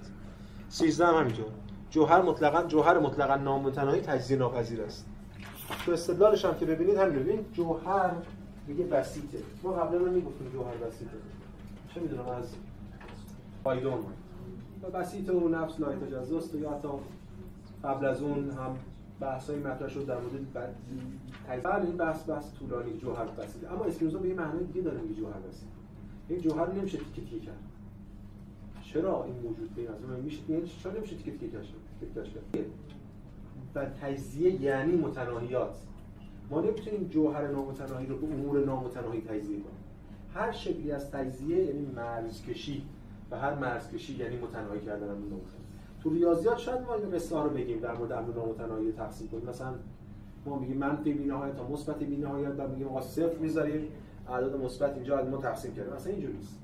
[0.68, 1.46] 13 هم همینطور
[1.90, 5.06] جوهر مطلقا جوهر مطلقا نامتناهی تجزیه ناپذیر است.
[5.86, 8.12] تو استدلالش هم که ببینید همین ببینید جوهر
[8.66, 9.38] میگه بسیطه.
[9.62, 11.10] ما قبلا رو می‌گفتیم جوهر بسیطه.
[11.94, 12.44] چه می‌دونم از
[13.64, 13.98] پایدون
[14.82, 16.88] و و نفس نایتجزاست و یا حتی
[17.84, 18.76] قبل از اون هم
[19.22, 20.34] بحث های مطرح شد در مورد
[21.48, 25.14] تجزیه این بحث بحث طولانی جوهر بسیطه اما اسپینوزا به یه معنی دیگه داره میگه
[25.14, 25.72] جوهر بسیطه
[26.28, 27.62] یک جوهر نمیشه تیکه تیکه کرد.
[28.82, 31.64] چرا این موجود به این میشه؟ یعنی چرا نمیشه تیکه تیکه کرد؟
[33.74, 35.76] و تجزیه یعنی متناهیات.
[36.50, 39.82] ما نمی‌تونیم جوهر نامتناهی رو به امور نامتناهی تجزیه کنیم.
[40.34, 42.82] هر شکلی از تجزیه یعنی مرزکشی.
[43.30, 45.61] و هر مرزکشی یعنی متناهی کردن نامتناهی.
[46.02, 49.46] تو ریاضیات شاید ما این قصه رو بگیم در مورد امر نامتناهی تقسیم کنیم.
[49.48, 49.74] مثلا
[50.46, 53.88] ما میگیم منفی بی‌نهایت تا مثبت بی‌نهایت بعد میگیم آقا صفر می‌ذاریم
[54.28, 55.92] اعداد مثبت اینجا ما تقسیم کردیم.
[55.92, 56.58] مثلا اینجوری نیست.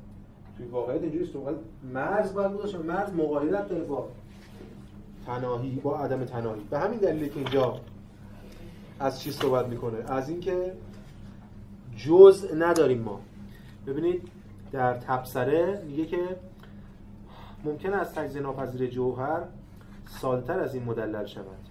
[0.56, 1.50] توی واقعیت اینجوری است تو
[1.94, 4.08] مرز باید باشه مرز مقایرت داره با
[5.26, 6.60] تناهی با عدم تناهی.
[6.70, 7.80] به همین دلیل که اینجا
[9.00, 10.72] از چی صحبت می‌کنه؟ از اینکه
[11.96, 13.20] جزء نداریم ما.
[13.86, 14.22] ببینید
[14.72, 16.18] در تبصره میگه که
[17.64, 19.42] ممکن است تجزیه ناپذیر جوهر
[20.20, 21.68] سالتر از این مدلل شود.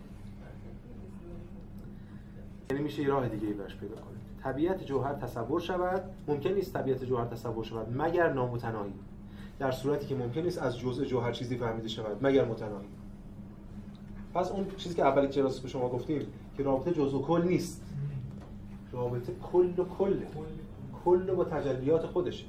[2.69, 4.17] یعنی میشه یه راه دیگه ای برش پیدا کنید.
[4.43, 6.03] طبیعت جوهر تصور شود.
[6.27, 8.93] ممکن نیست طبیعت جوهر تصور شود مگر نامتناهی.
[9.59, 12.87] در صورتی که ممکن نیست از جزء جوهر چیزی فهمیده شود مگر متناهی.
[14.33, 16.21] پس اون چیزی که اولی کلاس به شما گفتیم
[16.57, 17.81] که رابطه جز و کل نیست.
[18.91, 20.19] رابطه کل و کل
[21.05, 22.45] کل با تجلیات خودشه.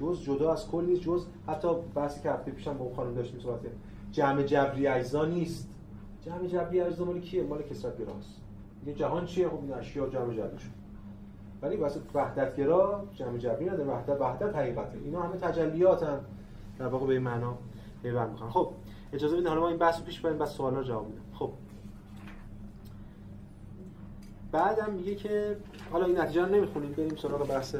[0.00, 3.40] جز جدا از کل نیست جز حتی بحثی که هفته پیشم با اون خانم داشتیم
[3.40, 3.60] صحبت
[4.12, 5.68] جمع جبری اجزا نیست.
[6.22, 8.40] جمع جبری اجزا مال کیه؟ مال کسرت گراست
[8.86, 10.70] یه جهان چیه؟ خب این اشیا جمع جبری شد.
[11.62, 13.84] ولی واسه وحدت گرا جمع جبری نداره.
[13.84, 14.98] وحدت وحدت حقیقته.
[15.04, 16.20] اینا همه تجلیاتن.
[16.78, 17.58] در واقع به این معنا
[18.02, 18.72] پیوند می‌خوان خب
[19.12, 21.52] اجازه بدید حالا ما این بحث پیش بریم بعد سوالا جواب بدیم خب
[24.56, 25.56] بعدم میگه که
[25.92, 27.76] حالا این نتیجه رو نمی‌خونیم بریم سراغ بحث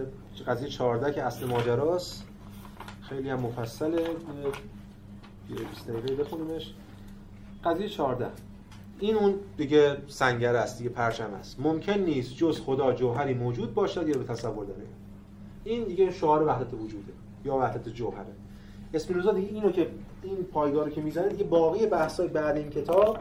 [0.47, 2.25] قضیه 14 که اصل ماجراست.
[3.03, 4.03] خیلی هم مفصله.
[5.51, 6.75] یه 20 دقیقه بخونیمش.
[7.65, 8.27] قضیه 14
[8.99, 11.61] این اون دیگه سنگر است دیگه پرچم است.
[11.61, 14.87] ممکن نیست جز خدا جوهری موجود باشد یا به تصور داره.
[15.65, 17.13] این دیگه شعار وحدت وجوده
[17.45, 18.33] یا وحدت جوهره.
[18.95, 19.91] اسپینوزا دیگه اینو که
[20.23, 23.19] این پایگاه رو که می‌زنه دیگه باقی بحث‌های بعد این کتاب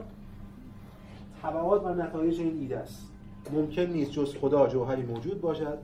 [1.43, 3.14] تبعات و نتایج این ایده است.
[3.53, 5.77] ممکن نیست جز خدا جوهری موجود باشد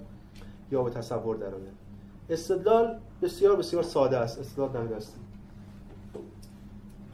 [0.72, 1.82] یا به تصور درآید
[2.30, 4.40] استدلال بسیار بسیار ساده است.
[4.40, 5.20] استدلال دستی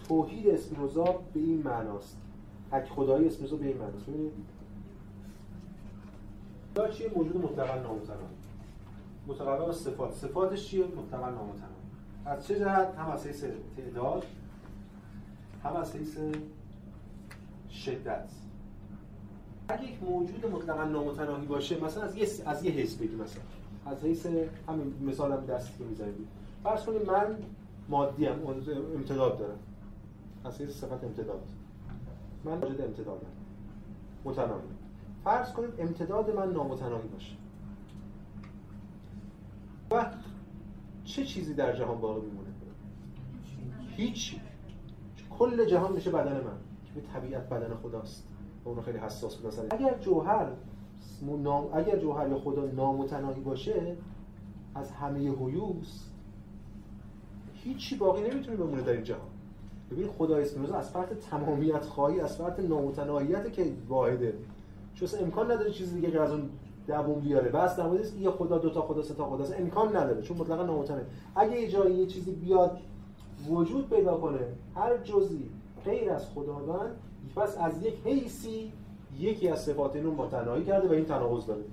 [0.07, 2.17] توحید اسپینوزا به این معناست.
[2.71, 4.05] حق خدایی اسپینوزا به این معناست.
[4.05, 4.31] ببینید
[6.73, 8.21] خدا چیه؟ موجود مطلقا نامتناهی
[9.27, 10.13] متقابل صفات.
[10.13, 11.73] صفاتش چیه؟ مطلقا نامتناهی
[12.25, 13.43] از چه جهت؟ هم از حیث
[13.77, 14.25] تعداد
[15.63, 16.17] هم از حیث
[17.71, 18.29] شدت.
[19.69, 23.41] اگه یک موجود مطلقا نامتناهی باشه مثلا از یه از یه حیث بگیم مثلا.
[23.85, 24.25] از حیث
[24.67, 26.27] همین مثال هم دستی که می‌زنید
[26.63, 27.37] فرض کنید من
[27.89, 28.47] مادی ام
[28.95, 29.59] امتداد دارم.
[30.45, 31.43] از حیث صفت امتداد.
[32.45, 33.27] من واجد امتدادم.
[34.25, 34.61] متناهی.
[35.23, 37.35] فرض کنید امتداد من نامتناهی باشه.
[39.91, 40.05] و
[41.03, 42.49] چه چیزی در جهان باقی میمونه؟
[43.95, 44.35] هیچ.
[45.29, 46.57] کل جهان میشه بدن من.
[46.95, 48.27] که طبیعت بدن خداست.
[48.67, 49.47] و اونو خیلی حساس بود.
[49.47, 50.47] مثلا اگر جوهر
[51.43, 51.69] نام...
[51.73, 53.95] اگر جوهر یا خدا نامتناهی باشه
[54.75, 56.03] از همه هیوس
[57.53, 59.29] هیچی باقی نمی‌تونه بمونه در این جهان.
[59.91, 64.33] ببین خدا اسپینوزا از فرط تمامیت خواهی از فرط نامتناهیت که واحده.
[64.95, 66.49] چون امکان نداره چیزی دیگه از اون
[66.87, 67.49] دووم بیاره.
[67.49, 70.63] بس نماده است یه خدا دو تا خدا سه تا خدا امکان نداره چون مطلقا
[70.63, 71.05] نامتنه
[71.35, 72.79] اگه یه جایی یه چیزی بیاد
[73.49, 74.39] وجود پیدا کنه
[74.75, 75.49] هر جزئی
[75.85, 76.95] غیر از خداوند
[77.35, 78.71] پس از یک حیثی
[79.19, 81.63] یکی از صفات اینو متناهی کرده و این تناقض داره.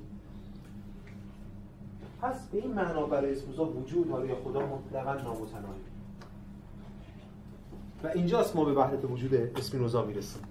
[2.23, 5.81] پس به این معنا برای اسموزا وجود حالا یا خدا مطلقا نامتناهی.
[8.05, 10.43] و اینجاست ما به وحدت وجود اسپینوزا می‌رسیم.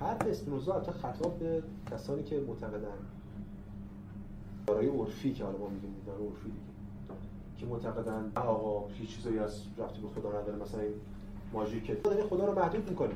[0.00, 2.98] حرف اسپینوزا حتی خطاب به کسانی که معتقدن.
[4.66, 6.52] دارای عرفی که حالا ما میگیم دارای عرفی
[7.58, 10.58] که معتقدن آقا هیچ چیزایی از رفتی به خدا نداره.
[10.62, 10.80] مثلا
[11.54, 11.84] ماژیک.
[11.84, 13.14] که داره خدا رو محدود می‌کنه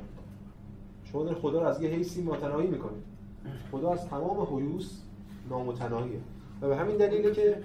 [1.04, 2.98] شما داره خدا رو از یه حیثی متناهی می‌کنه
[3.72, 5.00] خدا از تمام حیوس
[5.50, 6.20] نامتناهیه.
[6.62, 7.62] و به همین دلیله که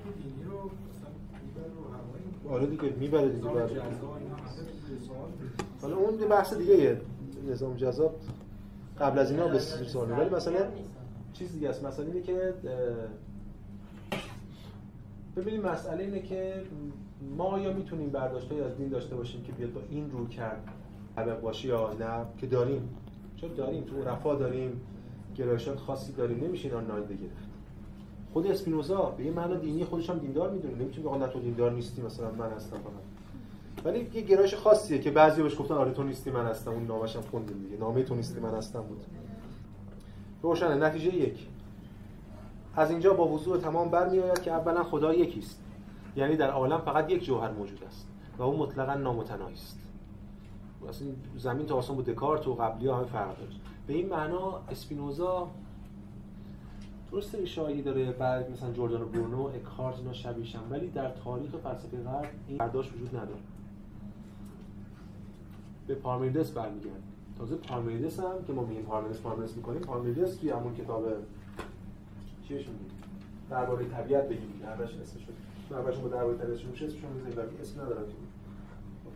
[2.49, 3.81] آره دیگه می‌بره دیگه بره
[5.81, 7.01] حالا اون بحث دیگه یه
[7.49, 8.15] نظام جذاب
[8.99, 10.65] قبل از اینا به سوال ولی مثلا
[11.33, 11.83] چیز دیگه است.
[11.83, 12.53] مثلا اینه که
[15.35, 16.63] ببینیم مسئله اینه که
[17.37, 20.63] ما یا می‌تونیم برداشتایی از دین داشته باشیم که بیاد با این رو کرد
[21.15, 22.89] طبق باشی یا نه؟ که داریم.
[23.35, 24.81] چون داریم تو رفا داریم
[25.35, 26.43] گرایشات خاصی داریم.
[26.43, 27.47] نمیشه اینا نادیده گرفت.
[28.33, 30.75] خود اسپینوزا به این معنی دینی خودش هم دیندار می‌دونه.
[30.75, 35.11] نمی‌تونه بگه نه تو دیندار نیستی مثلا من هستم فقط ولی یه گرایش خاصیه که
[35.11, 36.71] بعضی بهش گفتن آره تو نیستی من هستم.
[36.71, 37.77] اون نامش هم خوندیم دیگه.
[37.77, 39.01] نامه تو نیستی من هستم بود.
[40.41, 40.75] روشنه.
[40.75, 41.47] نتیجه یک.
[42.75, 45.59] از اینجا با وضوح تمام برمیآید که اولا خدا یکیست.
[46.15, 48.07] یعنی در عالم فقط یک جوهر موجود است
[48.37, 49.79] و اون مطلقا نامتناهی است.
[50.89, 51.07] اصلا
[51.37, 53.61] زمین تا آسمان بود دکارت و قبلی ها همه فرق داشت.
[53.87, 55.51] به این معنا اسپینوزا
[57.11, 62.29] درسته اشاره‌ای داره بعد مثلا جردانو برونو اکارت اینا شبیشن ولی در تاریخ فلسفه غرب
[62.47, 63.39] این برداشت وجود نداره.
[65.87, 67.03] به پارمیدس برمیگرد
[67.37, 71.05] تازه پارمیدس هم که ما میگیم پارمیدس پارمیدس می‌کنیم پارمیدس توی همون کتاب
[72.47, 72.91] چیش میگیم
[73.49, 75.25] درباره طبیعت بگیم اولش اسمش
[75.71, 78.01] اولش با درباره طبیعتش میشه اسمش می‌ذاریم ولی اسم نداره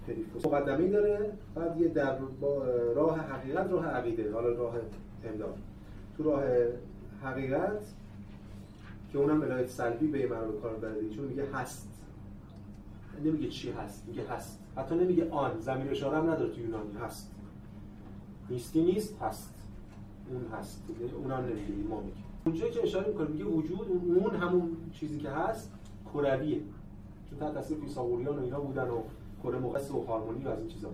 [0.08, 2.64] پریفوس مقدمه داره بعد یه در با
[2.96, 4.76] راه حقیقت راه عقیده حالا راه
[5.24, 5.58] امداد.
[6.18, 6.44] تو راه
[7.24, 7.82] حقیقت
[9.12, 11.88] که اونم ولایت سلبی به من رو کار برده چون میگه هست.
[13.24, 14.60] نمیگه چی هست میگه هست.
[14.76, 15.60] حتی نمیگه آن.
[15.60, 16.94] زمین اشاره هم نداره تو یونانی.
[17.02, 17.32] هست.
[18.50, 19.54] نیستی نیست هست.
[20.32, 20.84] اون هست.
[21.24, 25.74] اونم نمیگه ما میگه اونجایی که اشاره می‌کنه میگه وجود اون همون چیزی که هست
[26.14, 26.60] کرویه
[27.30, 29.02] چون تحت تاثیر فیثاغوریان و اینا بودن و
[29.44, 30.90] کره مقص و هارمونی و از این چیزا.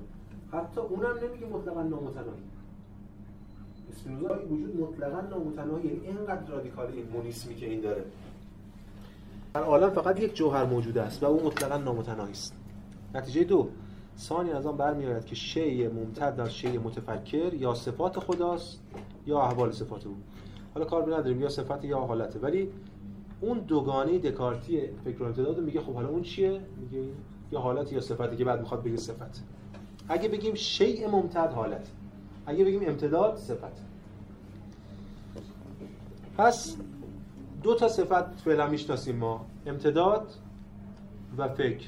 [0.51, 2.43] حتی اونم نمیگه مطلقا نامتناهی.
[3.91, 8.05] اسپینوزا وجود مطلقا نامتناهی اینقدر رادیکال این مونیسمی که این داره.
[9.53, 12.55] در عالم فقط یک جوهر موجود است و اون مطلقا نامتناهی است.
[13.16, 13.70] نتیجه دو
[14.18, 18.80] ثانی از آن برمیآید که شی ممتد در شی متفکر یا صفات خداست
[19.26, 20.16] یا احوال صفات او.
[20.74, 22.39] حالا کار نداریم یا صفت یا حالته.
[22.39, 22.70] ولی
[23.44, 27.04] اون دوگانه دکارتی فکر و امتداد میگه خب حالا اون چیه؟ میگه
[27.52, 29.44] یا حالت یا صفتی که بعد می‌خواد بگه صفت.
[30.10, 31.88] اگه بگیم شیء ممتد حالت
[32.46, 33.86] اگه بگیم امتداد صفت.
[36.38, 36.78] پس
[37.64, 40.34] دو تا صفت فعلا می‌شناسیم ما امتداد
[41.38, 41.88] و فکر.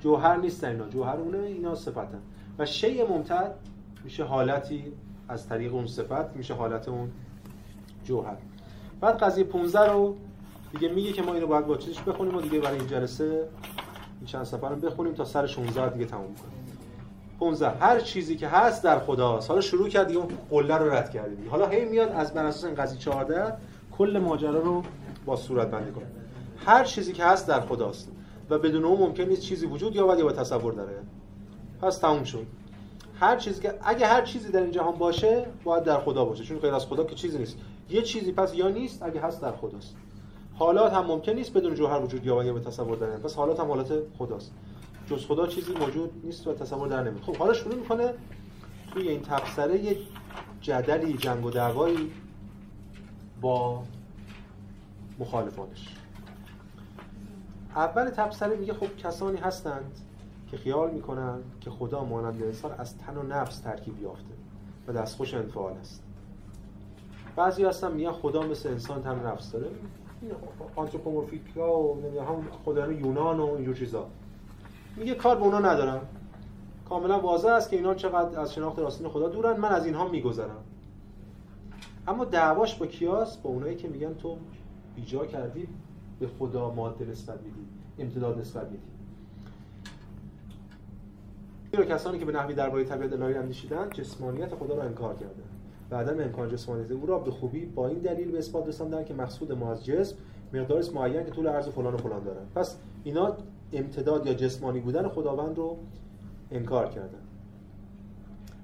[0.00, 2.22] جوهر نیستن اینا جوهر اونه اینا صفتن.
[2.58, 3.54] و شیء ممتد
[4.04, 4.92] میشه حالتی
[5.28, 7.10] از طریق اون صفت میشه حالت اون
[8.04, 8.36] جوهر.
[9.00, 10.16] بعد قضیه 15 رو
[10.72, 13.48] دیگه میگه که ما اینو باید با چیزش بخونیم و دیگه برای این جلسه
[14.18, 16.62] این چند صفحه رو بخونیم تا سر 16 دیگه تموم کنیم.
[17.40, 19.48] 15 هر چیزی که هست در خداست.
[19.48, 22.64] حالا شروع کرد دیگه اون قله رو رد کردیم حالا هی میاد از بر اساس
[22.64, 23.52] این قضیه 14
[23.98, 24.82] کل ماجرا رو
[25.26, 26.06] با صورت بندی کنه.
[26.66, 28.08] هر چیزی که هست در خداست
[28.50, 30.92] و بدون اون ممکن نیست چیزی وجود یابد یا با تصور داره.
[31.82, 32.46] پس تموم شد.
[33.20, 36.44] هر چیزی که اگه هر چیزی در این جهان باشه باید در خدا باشه.
[36.44, 37.56] چون غیر از خدا که چیزی نیست.
[37.90, 39.96] یه چیزی پس یا نیست اگه هست در خداست.
[40.62, 43.92] حالات هم ممکن نیست بدون جوهر وجود یا به تصور دارن پس حالات هم حالات
[44.18, 44.52] خداست.
[45.06, 47.22] جز خدا چیزی موجود نیست و تصور در نمیاد.
[47.22, 48.14] خب حالا شروع می‌کنه
[48.92, 49.96] توی این تبصره یه
[50.60, 52.12] جدلی جنگ و دعوایی
[53.40, 53.82] با
[55.18, 55.96] مخالفانش.
[57.76, 59.98] اول تبصره میگه خب کسانی هستند
[60.50, 64.34] که خیال می‌کنن که خدا مانند انسان از تن و نفس ترکیب یافته
[64.88, 66.02] و دستخوش انفعال است.
[67.36, 69.68] بعضی هستن میگن خدا مثل انسان تن و نفس داره.
[70.76, 74.06] آنتروپومورفیکا و هم خدایان یونان و اینجور چیزا.
[74.96, 76.00] میگه کار به اونا ندارم.
[76.88, 80.64] کاملا واضح است که اینا چقدر از شناخت راستین خدا دورن من از اینها میگذرم.
[82.08, 84.36] اما دعواش با کیاس با اونایی که میگن تو
[84.96, 85.68] بیجا کردی
[86.20, 87.66] به خدا ماده نسبت میدی
[87.98, 88.82] امتداد نسبت میدی.
[91.74, 95.51] رو کسانی که به نحوی درباره طبیعت الهی اندیشیدن جسمانیت خدا رو انکار کردن.
[95.92, 99.52] و امکان جسمانیت او را به خوبی با این دلیل به اثبات رساندن که مقصود
[99.52, 100.16] ما از جسم
[100.52, 102.46] مقدار معین که طول عرض فلان و فلان دارن.
[102.54, 103.36] پس اینا
[103.72, 105.76] امتداد یا جسمانی بودن خداوند رو
[106.50, 107.18] انکار کردن.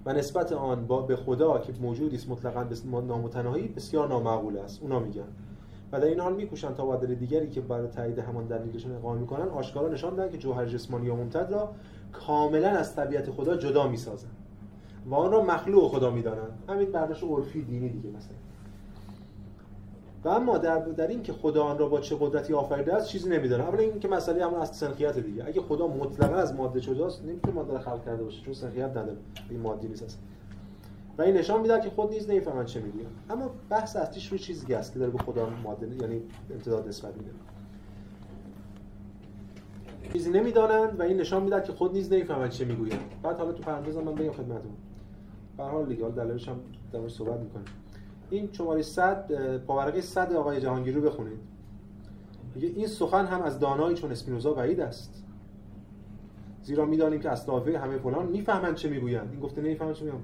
[0.06, 2.66] و نسبت آن با به خدا که موجودی است مطلقاً
[3.00, 4.82] نامتناهی بسیار نامعقول است.
[4.82, 5.28] اونا میگن.
[5.92, 9.48] و در این حال میکوشند تا با دیگری که برای تایید همان دلیلشون اقامه می‌کنن
[9.48, 11.68] آشکارا نشان دهند که جوهر جسمانی یا ممتد را
[12.12, 14.37] کاملا از طبیعت خدا جدا می‌سازند
[15.10, 16.62] و آن را مخلوق خدا می‌دانند.
[16.68, 18.36] همین برداشت عرفی دینی دیگه مثلا.
[20.24, 23.30] و اما در, در این که خدا آن را با چه قدرتی آفریده است چیزی
[23.30, 25.44] نمی‌دونه اولا این که مسئله همون از سنخیت دیگه.
[25.46, 29.16] اگه خدا مطلقا از ماده جداست نمی‌تونه ماده رو خلق کرده باشه چون سنخیت نداره.
[29.50, 30.18] این مادی نیست
[31.18, 33.06] و این نشان میده که خود نیز نمی‌فهمن چه میگه.
[33.30, 36.22] اما بحث اصلیش روی چیزی است که داره به خدا ماده یعنی
[36.54, 37.30] امتداد نسبت میده.
[40.12, 43.00] چیزی نمی‌دانند و این نشان میده که خود نیز نمی‌فهمن چه می‌گویند.
[43.22, 44.72] بعد حالا تو پرانتز من بگم خدمتتون.
[45.58, 46.60] به حال دیگه دلایلش هم
[46.92, 47.64] در صحبت می‌کنیم.
[48.30, 51.38] این شماره 100 پاورقی 100 آقای جهانگیر رو بخونید.
[52.54, 55.24] میگه این سخن هم از دانایی چون اسپینوزا بعید است.
[56.62, 59.28] زیرا می‌دانیم که اسلافه همه فلان می‌فهمند چه می‌گویند.
[59.30, 60.18] این گفته نمی‌فهمن چه میگن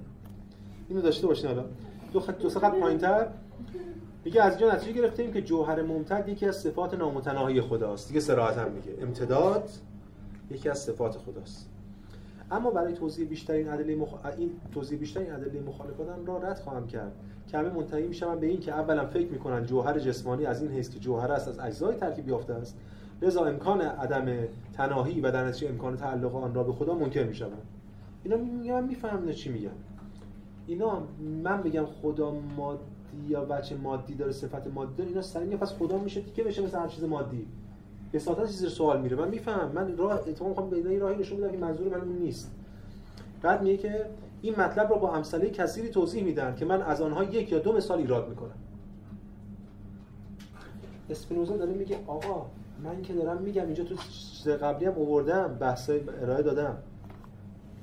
[0.89, 1.65] اینو داشته باشین حالا.
[2.13, 3.27] دو خط دو خط پایینتر.
[4.25, 8.07] میگه از اینجا نتیجه گرفتیم که جوهر ممتد یکی از صفات نامتناهی خداست.
[8.07, 8.97] دیگه صراحت هم میگه.
[9.01, 9.69] امتداد
[10.51, 11.69] یکی از صفات خداست.
[12.51, 14.25] اما برای توضیح بیشتر این ادله مخ...
[14.37, 17.11] این توضیح بیشتر این ادله مخالفتم را رد خواهم کرد.
[17.47, 20.89] که همه منتهی میشن به این که اولا فکر می‌کنن جوهر جسمانی از این حیث
[20.89, 22.77] که جوهر است از اجزای ترکیب یافته است.
[23.21, 27.61] لذا امکان عدم تناهی و در نتیجه امکان تعلق آن را به خدا منکر می‌شوند
[28.23, 29.71] اینا میگم می‌فهمن چی میگن.
[30.67, 31.03] اینا
[31.43, 32.81] من بگم خدا مادی
[33.27, 36.77] یا بچه مادی داره صفت مادی داره اینا سریع پس خدا میشه که بشه مثل
[36.77, 37.47] هر چیز مادی.
[38.15, 39.17] به سادت چیز سوال میره.
[39.17, 39.71] من می‌فهمم.
[39.71, 42.51] من راه اتفاقا می‌خوام به راهی نشون بدم که منظور من اون نیست.
[43.41, 44.05] بعد میگه که
[44.41, 47.73] این مطلب رو با امثله کثیری توضیح میدن که من از آنها یک یا دو
[47.73, 48.51] مثال ایراد می‌کنم.
[51.09, 52.45] اسپینوزا داره میگه آقا
[52.83, 53.95] من که دارم میگم اینجا تو
[54.61, 55.89] قبلی هم آوردم بحث
[56.21, 56.77] ارائه دادم.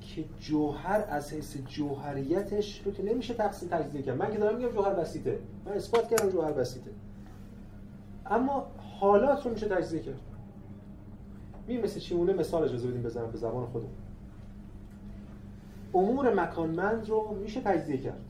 [0.01, 4.17] که جوهر از حیث جوهریتش رو که نمیشه تقسیم تجزیه کرد.
[4.17, 5.39] من که دارم میگم جوهر بسیطه.
[5.65, 6.91] من اثبات کردم جوهر بسیطه.
[8.25, 8.67] اما
[9.03, 10.19] حالات رو میشه تجزیه کرد.
[11.67, 13.87] می مثل چیمونه مثال اجازه بدیم بزنم به زبان خودم.
[15.93, 18.21] امور مکانمند رو میشه تجزیه کرد.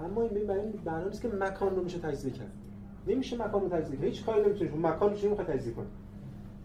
[0.00, 2.52] اما این برای این نیست که مکان رو میشه تجزیه کرد.
[3.06, 5.86] نمیشه مکان رو تجزیه هیچ کاری نمی‌تونی مکان رو چه تجزیه کنی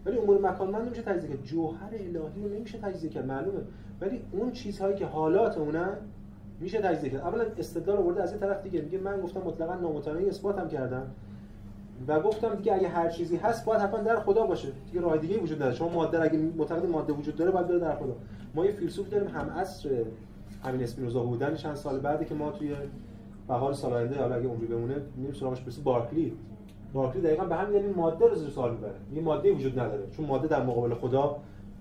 [0.06, 1.42] ولی امور مکانمند نمیشه تجزیه کرد.
[1.42, 3.26] جوهر الهی رو نمیشه تجزیه کرد.
[3.26, 3.60] معلومه.
[4.00, 5.96] ولی اون چیزهایی که حالات اونن
[6.60, 7.20] میشه تجزیه کرد.
[7.20, 8.80] اولا استدلال آورده از این طرف دیگه.
[8.80, 11.06] میگه من گفتم مطلقا نامتناهی اثباتم کردم.
[12.08, 14.68] و گفتم دیگه اگه هر چیزی هست باید حتما در خدا باشه.
[14.86, 15.74] دیگه راه دیگه وجود نداره.
[15.74, 18.16] شما ماده اگه معتقد ماده وجود داره باید بره در خدا.
[18.54, 19.88] ما یه فیلسوف داریم هم عصر
[20.64, 21.54] همین اسپینوزا بودن.
[21.54, 22.74] چند سال بعدی که ما توی
[23.48, 26.32] بهار سال آینده حالا اگه عمری بمونه میریم سراغش برسه بارکلی.
[26.92, 28.94] بارکلی دقیقا به همین دلیل ماده رو زیر سوال می‌بره.
[29.14, 30.02] یه ماده وجود نداره.
[30.16, 31.36] چون ماده در مقابل خدا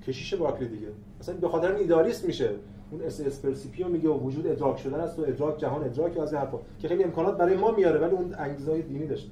[0.08, 0.88] کشیش بارکلی دیگه.
[1.20, 2.50] مثلا به خاطر ایدئالیست میشه.
[2.92, 6.23] اون esse est percipi میگه و وجود ادراک شدن است و ادراک جهان ادراک از
[6.23, 6.58] این حرفا.
[6.80, 9.32] که خیلی امکانات برای ما میاره ولی اون انگیزه دینی داشته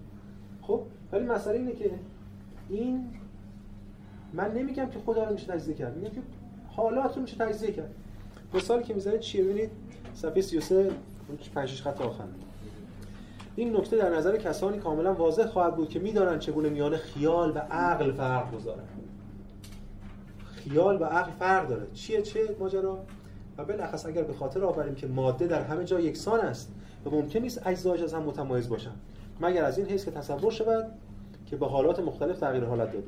[0.70, 1.92] خب ولی مسئله اینه که
[2.70, 3.10] این
[4.34, 6.22] من نمیگم که خدا رو میشه تجزیه کرد میگم که
[6.68, 7.94] حالات رو میشه تجزیه کرد.
[8.54, 9.70] مثالی که می‌زنید چیه؟ ببینید
[10.14, 10.92] صفحه 33
[11.56, 12.24] 5 6 خط آخر.
[13.56, 17.60] این نکته در نظر کسانی کاملا واضح خواهد بود که می‌دانند چگونه میان خیال و
[17.60, 18.90] عقل فرق گذارند
[20.56, 21.88] خیال و عقل فرق داره.
[21.94, 23.00] چیه؟ چه ماجرا؟
[23.58, 26.72] و بالاخص اگر به خاطر آوریم که ماده در همه جا یکسان است
[27.06, 29.00] و ممکن نیست اجزایش از هم متمایز باشند.
[29.42, 30.92] مگر از این حیث که تصور شود
[31.46, 33.08] که به حالات مختلف تغییر حالت داده.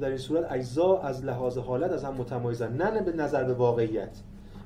[0.00, 4.10] در این صورت اجزا از لحاظ حالت از هم متمایزن نه به نظر به واقعیت.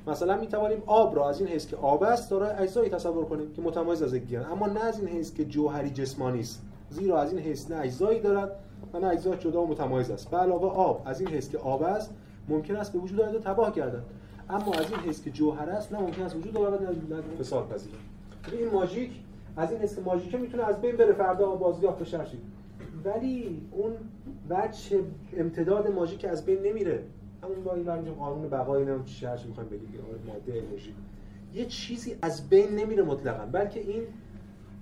[0.07, 3.53] مثلا می توانیم آب را از این حیث که آب است دارای اجزایی تصور کنیم
[3.53, 4.43] که متمایز از یکدیگر.
[4.43, 6.63] اما نه از این حیث که جوهری جسمانی است.
[6.91, 8.51] زیرا از این حیث نه اجزایی دارد
[8.93, 10.31] و نه اجزا جدا و متمایز است.
[10.31, 12.11] به علاوه آب از این حیث که آب است
[12.49, 14.03] ممکن است به وجود آید تباه گردد.
[14.51, 16.83] اما از این حیث که جوهر است نه ممکن است وجود آید.
[16.83, 17.99] نه فساد پذیرد
[18.53, 19.11] این ماژیک
[19.57, 22.21] از این حس ماژیکه می‌تونه از بین بره فردا بازیافت بشه
[23.05, 23.93] ولی اون
[24.51, 25.01] وجه
[25.37, 27.03] امتداد ماژیک از بین نمیره.
[27.43, 29.89] همون با این قانون بقای اینم چی هرچی می‌خوایم بگیم
[30.27, 30.95] ماده انرژی
[31.55, 33.47] یه چیزی از بین نمیره مطلقا.
[33.53, 34.03] بلکه این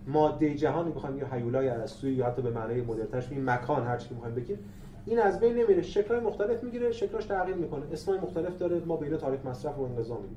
[0.07, 4.15] ماده جهانی بخوایم یا هیولای ارسطویی یا حتی به معنای مدرنترش این مکان هر چی
[4.15, 4.59] می‌خوایم بگیم
[5.07, 5.83] این از بین نمیره.
[5.83, 7.83] شکل‌های مختلف می‌گیره شکلاش تغییر می‌کنه.
[7.93, 10.37] اسمای مختلف داره ما به تاریخ مصرف و انقضا میگیم.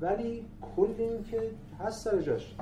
[0.00, 0.44] ولی
[0.76, 1.40] کل این که
[1.80, 2.54] هست سر جاش.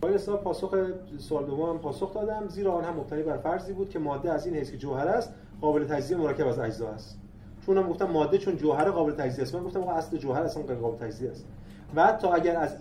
[0.00, 0.74] با این پاسخ
[1.18, 2.48] سوال دوم پاسخ دادم.
[2.48, 5.34] زیرا آن هم مبتنی بر فرضی بود که ماده از این حیث که جوهر است
[5.60, 7.18] قابل تجزیه مرکب از اجزا است.
[7.66, 9.54] چون هم گفتم ماده چون جوهر قابل تجزیه است.
[9.54, 11.46] من گفتم اصل جوهر اصلا غیر قابل تجزیه است.
[11.94, 12.76] و حتی اگر از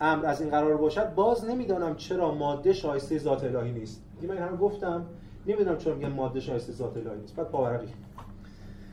[0.00, 4.02] امر از این قرار باشد باز نمی‌دانم چرا ماده شایسته ذات الهی نیست.
[4.20, 5.06] این من هم گفتم
[5.46, 7.36] نمی‌دونم چرا میگم ماده شایسته ذات الهی نیست.
[7.36, 7.88] بعد باورقی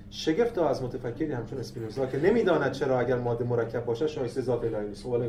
[0.10, 4.88] شگفت از متفکری همچون اسپینوزا که نمی‌داند چرا اگر ماده مرکب باشد شایسته ذات الهی
[4.88, 5.04] نیست.
[5.04, 5.24] خب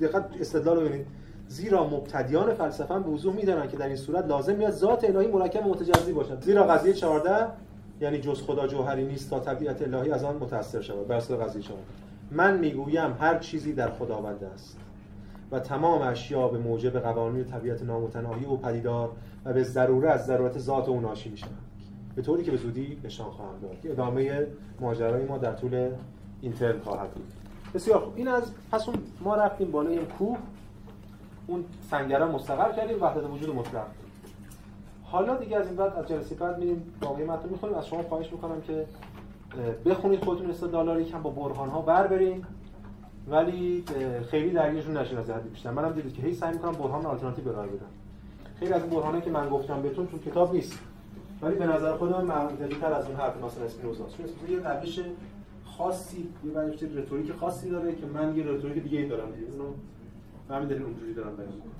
[0.00, 1.06] دقت استدلال رو ببینید.
[1.48, 5.66] زیرا مبتدیان فلسفه به وضوح می‌دانند که در این صورت لازم میاد ذات الهی مرکب
[5.66, 6.40] متجزی باشد.
[6.40, 7.46] زیرا قضیه 14
[8.00, 11.08] یعنی جز خدا جوهری نیست تا طبیعت الهی از آن متأثر شود.
[11.08, 11.82] بر قضیه 14
[12.30, 14.78] من می‌گویم هر چیزی در خداوند است
[15.52, 19.10] و تمام اشیا به موجب قوانین طبیعت نامتناهی و پدیدار
[19.44, 21.46] و به ضروره از ضرورت ذات او ناشی میشن
[22.16, 24.46] به طوری که به زودی نشان خواهم داد ادامه
[24.80, 25.90] ماجرای ما در طول
[26.40, 27.26] این ترم خواهد بود.
[27.74, 28.12] بسیار خوب.
[28.16, 28.42] این از
[28.72, 28.86] پس
[29.20, 30.38] ما رفتیم بالای کوه.
[31.46, 33.86] اون سنگره مستقر کردیم وحدت وجود مطلق.
[35.02, 37.76] حالا دیگه از این بعد از جلسه بعد میریم باقی متن می‌خونیم.
[37.76, 38.86] از شما خواهش می‌کنم که
[39.86, 42.44] بخونید خودتون استدلالا رو کم با برهان ها بر برین.
[43.28, 43.84] ولی
[44.30, 45.70] خیلی درگیرشون نشین از حدی بیشتر.
[45.70, 47.86] منم دیدید که هی سعی می‌کنم برهان آلترناتیو ارائه بدم
[48.58, 50.78] خیلی از برهانه که من گفتم بهتون تو کتاب نیست.
[51.42, 55.00] ولی به نظر خودم منطقی تر از اون حرف مثلا اسپینوزا چون اسپینوزا یه روش
[55.64, 59.46] خاصی یه روش رتوریک خاصی داره که من یه رتوریک دیگه ای دارم دیگه
[60.50, 61.73] اونو همین دلیل اونجوری دارم بیان